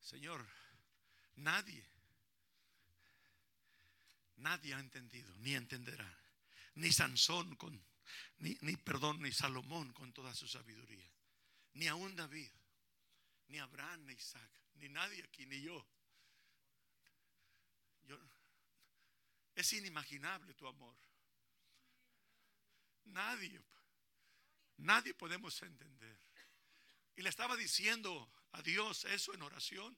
[0.00, 0.46] Señor,
[1.36, 1.84] nadie,
[4.36, 6.18] nadie ha entendido, ni entenderá.
[6.74, 7.82] Ni Sansón con,
[8.38, 11.10] ni, ni perdón, ni Salomón con toda su sabiduría.
[11.74, 12.50] Ni aún David,
[13.48, 15.86] ni Abraham, ni Isaac, ni nadie aquí, ni yo.
[18.02, 18.18] Yo,
[19.54, 20.96] es inimaginable tu amor.
[23.04, 23.60] Nadie,
[24.82, 26.18] nadie podemos entender.
[27.16, 29.96] Y le estaba diciendo a Dios eso en oración.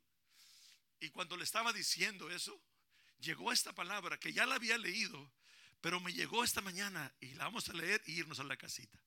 [1.01, 2.61] Y cuando le estaba diciendo eso,
[3.19, 5.33] llegó esta palabra que ya la había leído,
[5.81, 8.99] pero me llegó esta mañana y la vamos a leer y irnos a la casita.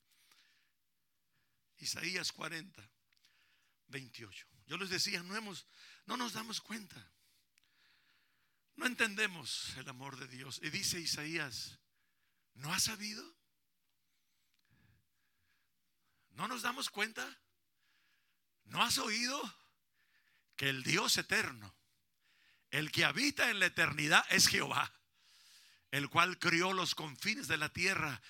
[1.79, 2.89] Isaías 40,
[3.87, 4.47] 28.
[4.67, 5.65] Yo les decía, no, hemos,
[6.05, 7.11] no nos damos cuenta.
[8.75, 10.59] No entendemos el amor de Dios.
[10.63, 11.79] Y dice Isaías,
[12.53, 13.36] ¿no has sabido?
[16.37, 17.27] ¿No nos damos cuenta?
[18.65, 19.41] ¿No has oído
[20.55, 21.75] que el Dios eterno,
[22.69, 24.93] el que habita en la eternidad es Jehová,
[25.89, 28.21] el cual crió los confines de la tierra,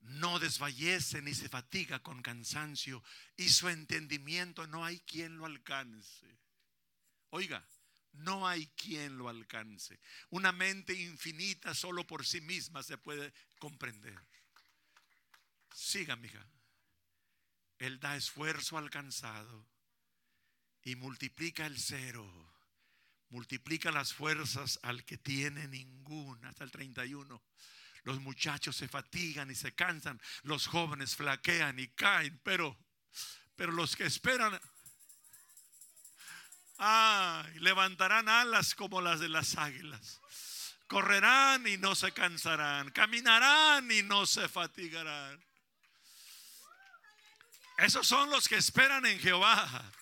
[0.00, 3.04] no desfallece ni se fatiga con cansancio
[3.36, 6.38] y su entendimiento no hay quien lo alcance.
[7.28, 7.62] Oiga,
[8.12, 10.00] no hay quien lo alcance.
[10.30, 14.18] Una mente infinita solo por sí misma se puede comprender.
[15.74, 16.42] Siga, mija.
[17.78, 19.66] Él da esfuerzo alcanzado
[20.82, 22.30] y multiplica el cero.
[23.30, 26.50] Multiplica las fuerzas al que tiene ninguna.
[26.50, 27.42] Hasta el 31.
[28.04, 30.20] Los muchachos se fatigan y se cansan.
[30.42, 32.38] Los jóvenes flaquean y caen.
[32.44, 32.76] Pero
[33.56, 34.60] Pero los que esperan,
[36.76, 40.20] ay, levantarán alas como las de las águilas.
[40.86, 42.90] Correrán y no se cansarán.
[42.90, 45.42] Caminarán y no se fatigarán.
[47.78, 49.92] Esos son los que esperan en Jehová.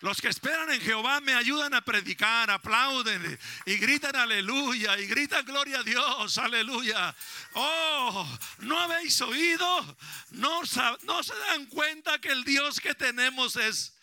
[0.00, 5.44] Los que esperan en Jehová me ayudan a predicar, aplauden y gritan aleluya y gritan
[5.44, 7.14] gloria a Dios, aleluya.
[7.54, 9.96] Oh, ¿no habéis oído?
[10.32, 13.96] ¿No, se dan cuenta que el Dios que tenemos es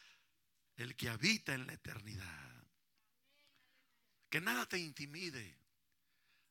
[0.77, 2.65] el que habita en la eternidad?
[4.31, 5.59] Que nada te intimide.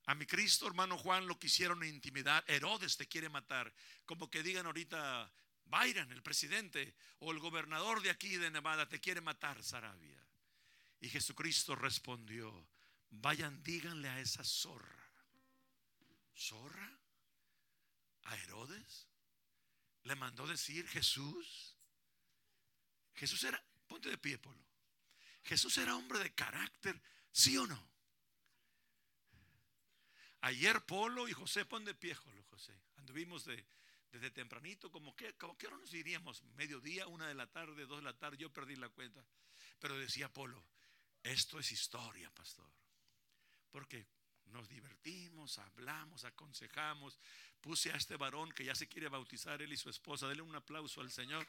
[0.07, 2.45] A mi Cristo, hermano Juan, lo quisieron intimidar.
[2.47, 3.73] Herodes te quiere matar.
[4.05, 5.33] Como que digan ahorita,
[5.73, 10.23] Byron, el presidente o el gobernador de aquí de Nevada, te quiere matar, Sarabia.
[11.01, 12.69] Y Jesucristo respondió,
[13.09, 15.11] vayan, díganle a esa zorra.
[16.37, 17.01] ¿Zorra?
[18.25, 19.09] ¿A Herodes?
[20.03, 21.75] ¿Le mandó decir Jesús?
[23.15, 24.69] Jesús era, ponte de pie, Polo.
[25.43, 27.01] Jesús era hombre de carácter,
[27.31, 27.91] ¿sí o no?
[30.43, 32.79] Ayer Polo y José, pon de pie, José.
[32.97, 33.65] Anduvimos de,
[34.13, 37.99] desde tempranito, como que, como que ahora nos iríamos, mediodía, una de la tarde, dos
[37.99, 39.25] de la tarde, yo perdí la cuenta.
[39.81, 40.63] Pero decía Polo,
[41.23, 42.71] esto es historia, pastor.
[43.71, 44.07] Porque
[44.47, 47.19] nos divertimos, hablamos, aconsejamos.
[47.61, 50.29] Puse a este varón que ya se quiere bautizar, él y su esposa.
[50.29, 51.47] Dele un aplauso al Señor.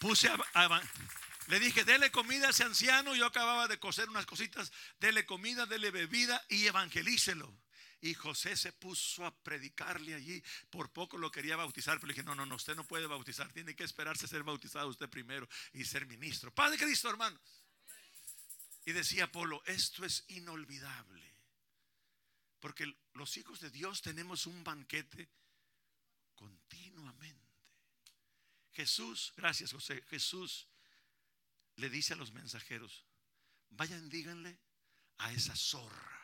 [0.00, 0.82] Puse a,
[1.48, 3.14] le dije, dele comida a ese anciano.
[3.14, 4.72] Yo acababa de coser unas cositas.
[4.98, 7.54] Dele comida, dele bebida y evangelícelo.
[8.02, 10.42] Y José se puso a predicarle allí.
[10.70, 13.50] Por poco lo quería bautizar, pero le dije, no, no, no, usted no puede bautizar.
[13.52, 16.52] Tiene que esperarse a ser bautizado usted primero y ser ministro.
[16.52, 17.40] Padre Cristo, hermanos.
[18.84, 21.32] Y decía Polo, esto es inolvidable.
[22.58, 25.30] Porque los hijos de Dios tenemos un banquete
[26.34, 27.40] continuamente.
[28.72, 30.66] Jesús, gracias José, Jesús
[31.76, 33.04] le dice a los mensajeros,
[33.70, 34.58] vayan, díganle
[35.18, 36.21] a esa zorra.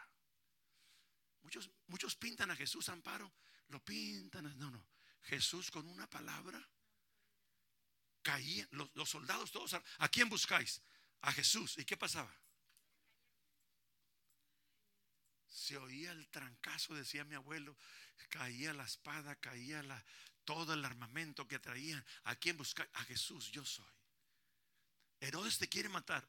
[1.87, 3.33] Muchos, pintan a Jesús, Amparo,
[3.69, 4.87] lo pintan, no, no.
[5.23, 6.67] Jesús con una palabra
[8.23, 10.83] caían, los, soldados todos, ¿a- ¿a quién buscáis?
[11.23, 11.79] A Jesús.
[11.79, 12.31] ¿Y qué pasaba?
[15.47, 17.77] Se oía el trancazo, decía mi abuelo,
[18.29, 20.05] caía la espada, caía la,
[20.45, 22.05] todo el armamento que traían.
[22.25, 22.89] ¿A quién buscar?
[22.95, 23.91] A Jesús, yo soy.
[25.21, 26.29] Herodes te quiere matar.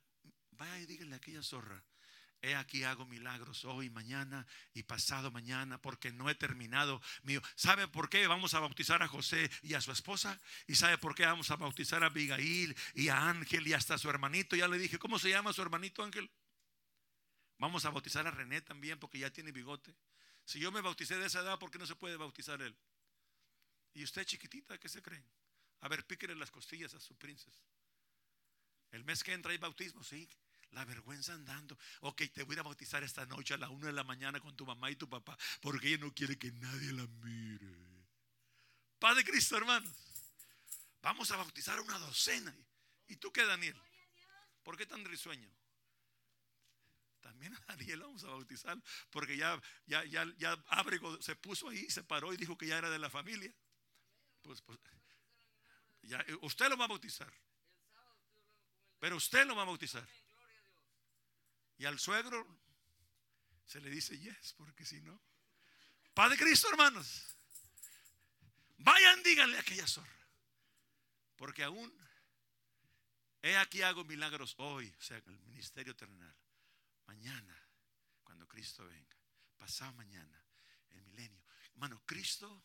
[0.52, 1.84] Vaya y dígale a aquella zorra.
[2.42, 7.42] He aquí hago milagros hoy, mañana y pasado mañana, porque no he terminado mío.
[7.56, 10.40] ¿Sabe por qué vamos a bautizar a José y a su esposa?
[10.66, 13.98] ¿Y sabe por qué vamos a bautizar a Abigail y a Ángel y hasta a
[13.98, 14.56] su hermanito?
[14.56, 16.32] Ya le dije, ¿cómo se llama su hermanito Ángel?
[17.58, 19.94] Vamos a bautizar a René también, porque ya tiene bigote.
[20.46, 22.76] Si yo me bauticé de esa edad, ¿por qué no se puede bautizar él?
[23.94, 25.26] Y usted chiquitita, ¿qué se creen?
[25.82, 27.62] A ver, píquele las costillas a su princesa.
[28.92, 30.28] El mes que entra hay bautismo, sí.
[30.72, 31.78] La vergüenza andando.
[32.02, 34.66] Ok, te voy a bautizar esta noche a la una de la mañana con tu
[34.66, 38.08] mamá y tu papá, porque ella no quiere que nadie la mire.
[39.00, 39.92] Padre Cristo, hermanos.
[41.02, 42.56] Vamos a bautizar a una docena.
[43.08, 43.80] ¿Y tú qué, Daniel?
[44.64, 45.50] ¿Por qué tan risueño?
[47.22, 48.78] También a Daniel vamos a bautizar,
[49.10, 52.78] porque ya, ya, ya, ya Ábrego se puso ahí, se paró y dijo que ya
[52.78, 53.54] era de la familia.
[54.42, 54.80] Pues, pues,
[56.04, 57.32] ya, eh, usted lo va a bautizar.
[59.00, 60.08] Pero usted lo va a bautizar.
[61.80, 62.46] Y al suegro
[63.66, 65.20] se le dice yes, porque si no.
[66.14, 67.24] Padre Cristo, hermanos.
[68.78, 70.28] Vayan, díganle a aquella zorra.
[71.38, 71.92] Porque aún
[73.42, 76.36] he aquí hago milagros hoy, o sea, el ministerio terrenal.
[77.08, 77.58] Mañana,
[78.26, 79.16] cuando Cristo venga.
[79.58, 80.46] Pasado mañana,
[80.90, 81.42] el milenio.
[81.72, 82.62] Hermano, Cristo,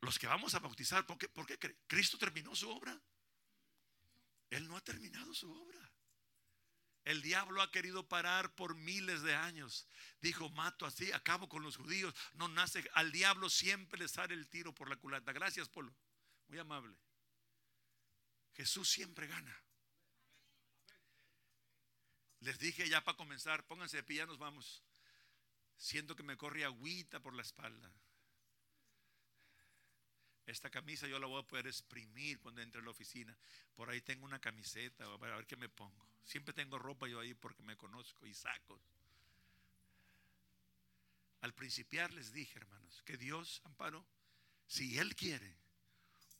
[0.00, 1.58] los que vamos a bautizar, ¿por qué, por qué?
[1.86, 2.98] Cristo terminó su obra?
[4.48, 5.92] Él no ha terminado su obra.
[7.06, 9.86] El diablo ha querido parar por miles de años.
[10.20, 12.12] Dijo, mato así, acabo con los judíos.
[12.34, 15.32] No nace, al diablo siempre le sale el tiro por la culata.
[15.32, 15.94] Gracias, Polo.
[16.48, 16.96] Muy amable.
[18.54, 19.56] Jesús siempre gana.
[22.40, 24.82] Les dije ya para comenzar, pónganse de pie, ya nos vamos.
[25.76, 27.88] Siento que me corre agüita por la espalda.
[30.46, 33.36] Esta camisa yo la voy a poder exprimir cuando entre a la oficina.
[33.74, 36.08] Por ahí tengo una camiseta, a ver, ver qué me pongo.
[36.24, 38.80] Siempre tengo ropa yo ahí porque me conozco y sacos.
[41.40, 44.06] Al principiar les dije, hermanos, que Dios, amparo,
[44.66, 45.56] si Él quiere,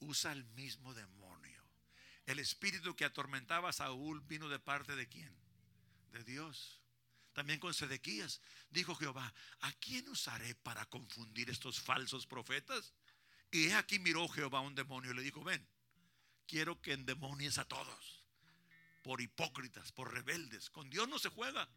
[0.00, 1.62] usa el mismo demonio.
[2.26, 5.32] El espíritu que atormentaba a Saúl vino de parte de quién?
[6.12, 6.80] De Dios.
[7.32, 8.40] También con Sedequías
[8.70, 12.94] dijo Jehová, ¿a quién usaré para confundir estos falsos profetas?
[13.50, 15.66] Y aquí miró Jehová a un demonio y le dijo, ven,
[16.46, 18.24] quiero que endemonies a todos.
[19.02, 20.68] Por hipócritas, por rebeldes.
[20.70, 21.68] Con Dios no se juega.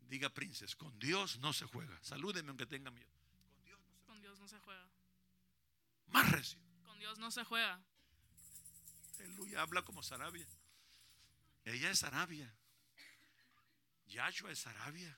[0.00, 1.98] Diga, princes, con Dios no se juega.
[2.02, 3.10] Salúdeme aunque tenga miedo.
[4.06, 4.86] Con Dios no se juega.
[6.08, 6.58] Más recio.
[6.84, 7.82] Con Dios no se juega.
[9.18, 10.46] Aleluya, habla como Sarabia.
[11.64, 12.52] Ella es Sarabia.
[14.06, 15.16] Yahshua es Sarabia.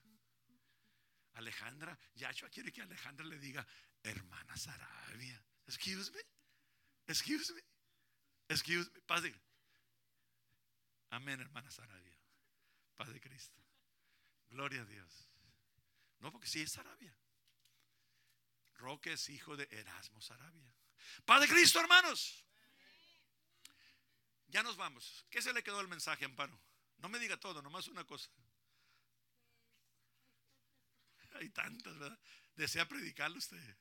[1.35, 3.65] Alejandra, Yahshua quiere que Alejandra le diga,
[4.03, 5.43] hermana Sarabia.
[5.67, 6.21] Excuse me.
[7.07, 7.61] Excuse me.
[8.47, 9.01] Excuse me.
[9.01, 9.35] Paz de
[11.09, 12.17] Amén, hermana Sarabia.
[12.95, 13.61] Paz de Cristo.
[14.49, 15.29] Gloria a Dios.
[16.19, 17.15] No, porque sí es Sarabia.
[18.75, 20.73] Roque es hijo de Erasmo Sarabia.
[21.25, 22.45] Paz de Cristo, hermanos.
[24.47, 25.25] Ya nos vamos.
[25.29, 26.59] ¿Qué se le quedó el mensaje, Amparo?
[26.97, 28.29] No me diga todo, nomás una cosa.
[31.35, 32.19] Hay tantas, ¿verdad?
[32.55, 33.77] ¿Desea predicarlo usted?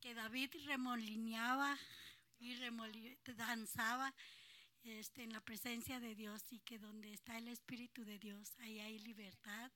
[0.00, 1.76] que David remolineaba
[2.38, 4.14] y remoli- danzaba
[4.84, 8.78] este, en la presencia de Dios y que donde está el Espíritu de Dios, ahí
[8.78, 9.72] hay libertad.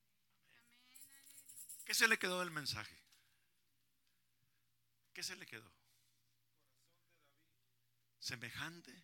[1.84, 2.96] ¿Qué se le quedó del mensaje?
[5.12, 5.70] ¿Qué se le quedó?
[8.20, 9.02] Semejante,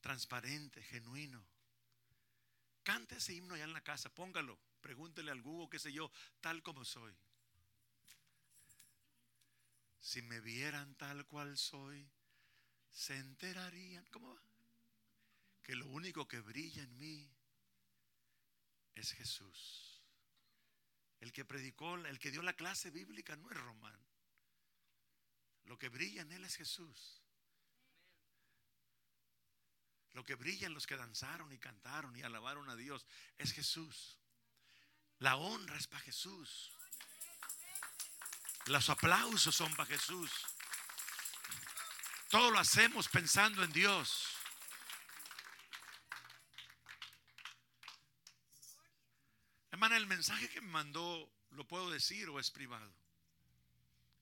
[0.00, 1.44] transparente, genuino.
[2.82, 6.10] Cante ese himno allá en la casa, póngalo, pregúntele al Google, qué sé yo,
[6.42, 7.16] tal como soy.
[9.98, 12.06] Si me vieran tal cual soy,
[12.90, 14.42] se enterarían, ¿cómo va?
[15.62, 17.34] Que lo único que brilla en mí
[18.94, 20.02] es Jesús.
[21.20, 23.98] El que predicó, el que dio la clase bíblica no es Román.
[25.64, 27.22] Lo que brilla en él es Jesús.
[30.12, 33.06] Lo que brilla en los que danzaron y cantaron y alabaron a Dios
[33.38, 34.20] es Jesús.
[35.20, 36.70] La honra es para Jesús.
[38.66, 40.30] Los aplausos son para Jesús.
[42.30, 44.34] Todo lo hacemos pensando en Dios.
[49.70, 52.94] Hermana, el mensaje que me mandó, ¿lo puedo decir o es privado?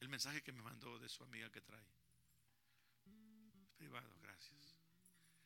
[0.00, 1.86] El mensaje que me mandó de su amiga que trae.
[3.76, 4.76] Privado, gracias.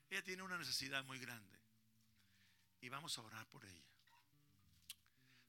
[0.09, 1.59] Ella tiene una necesidad muy grande
[2.81, 3.96] y vamos a orar por ella.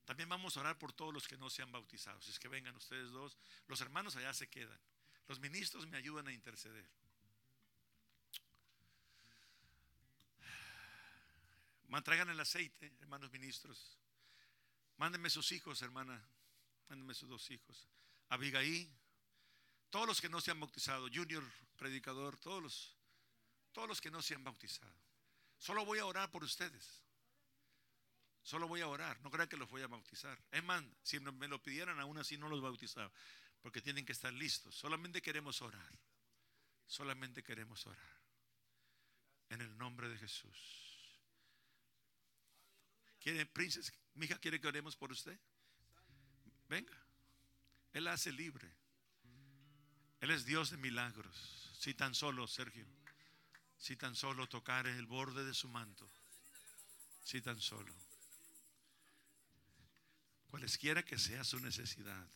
[0.07, 2.21] También vamos a orar por todos los que no se han bautizado.
[2.21, 3.37] Si es que vengan ustedes dos,
[3.67, 4.79] los hermanos allá se quedan.
[5.27, 6.89] Los ministros me ayudan a interceder.
[11.89, 13.97] Man, Traigan el aceite, hermanos ministros.
[14.95, 16.25] Mándenme sus hijos, hermana.
[16.87, 17.85] Mándenme sus dos hijos.
[18.29, 18.89] Abigail,
[19.89, 21.43] todos los que no se han bautizado, Junior,
[21.75, 22.95] predicador, todos los,
[23.73, 24.95] todos los que no se han bautizado.
[25.57, 27.03] Solo voy a orar por ustedes.
[28.47, 29.19] Solo voy a orar.
[29.23, 30.41] No crean que los voy a bautizar.
[30.51, 33.11] Es más, si me lo pidieran, aún así no los bautizaba.
[33.61, 34.73] Porque tienen que estar listos.
[34.73, 35.91] Solamente queremos orar.
[36.85, 38.17] Solamente queremos orar.
[39.49, 40.57] En el nombre de Jesús.
[43.19, 43.91] ¿Quiere, princesa?
[44.13, 45.37] Mi hija quiere que oremos por usted.
[46.69, 46.97] Venga.
[47.91, 48.73] Él hace libre.
[50.21, 51.69] Él es Dios de milagros.
[51.77, 52.87] Si tan solo, Sergio,
[53.77, 56.09] si tan solo tocare el borde de su manto.
[57.25, 58.06] Si tan solo
[60.49, 62.27] cualesquiera que sea su necesidad.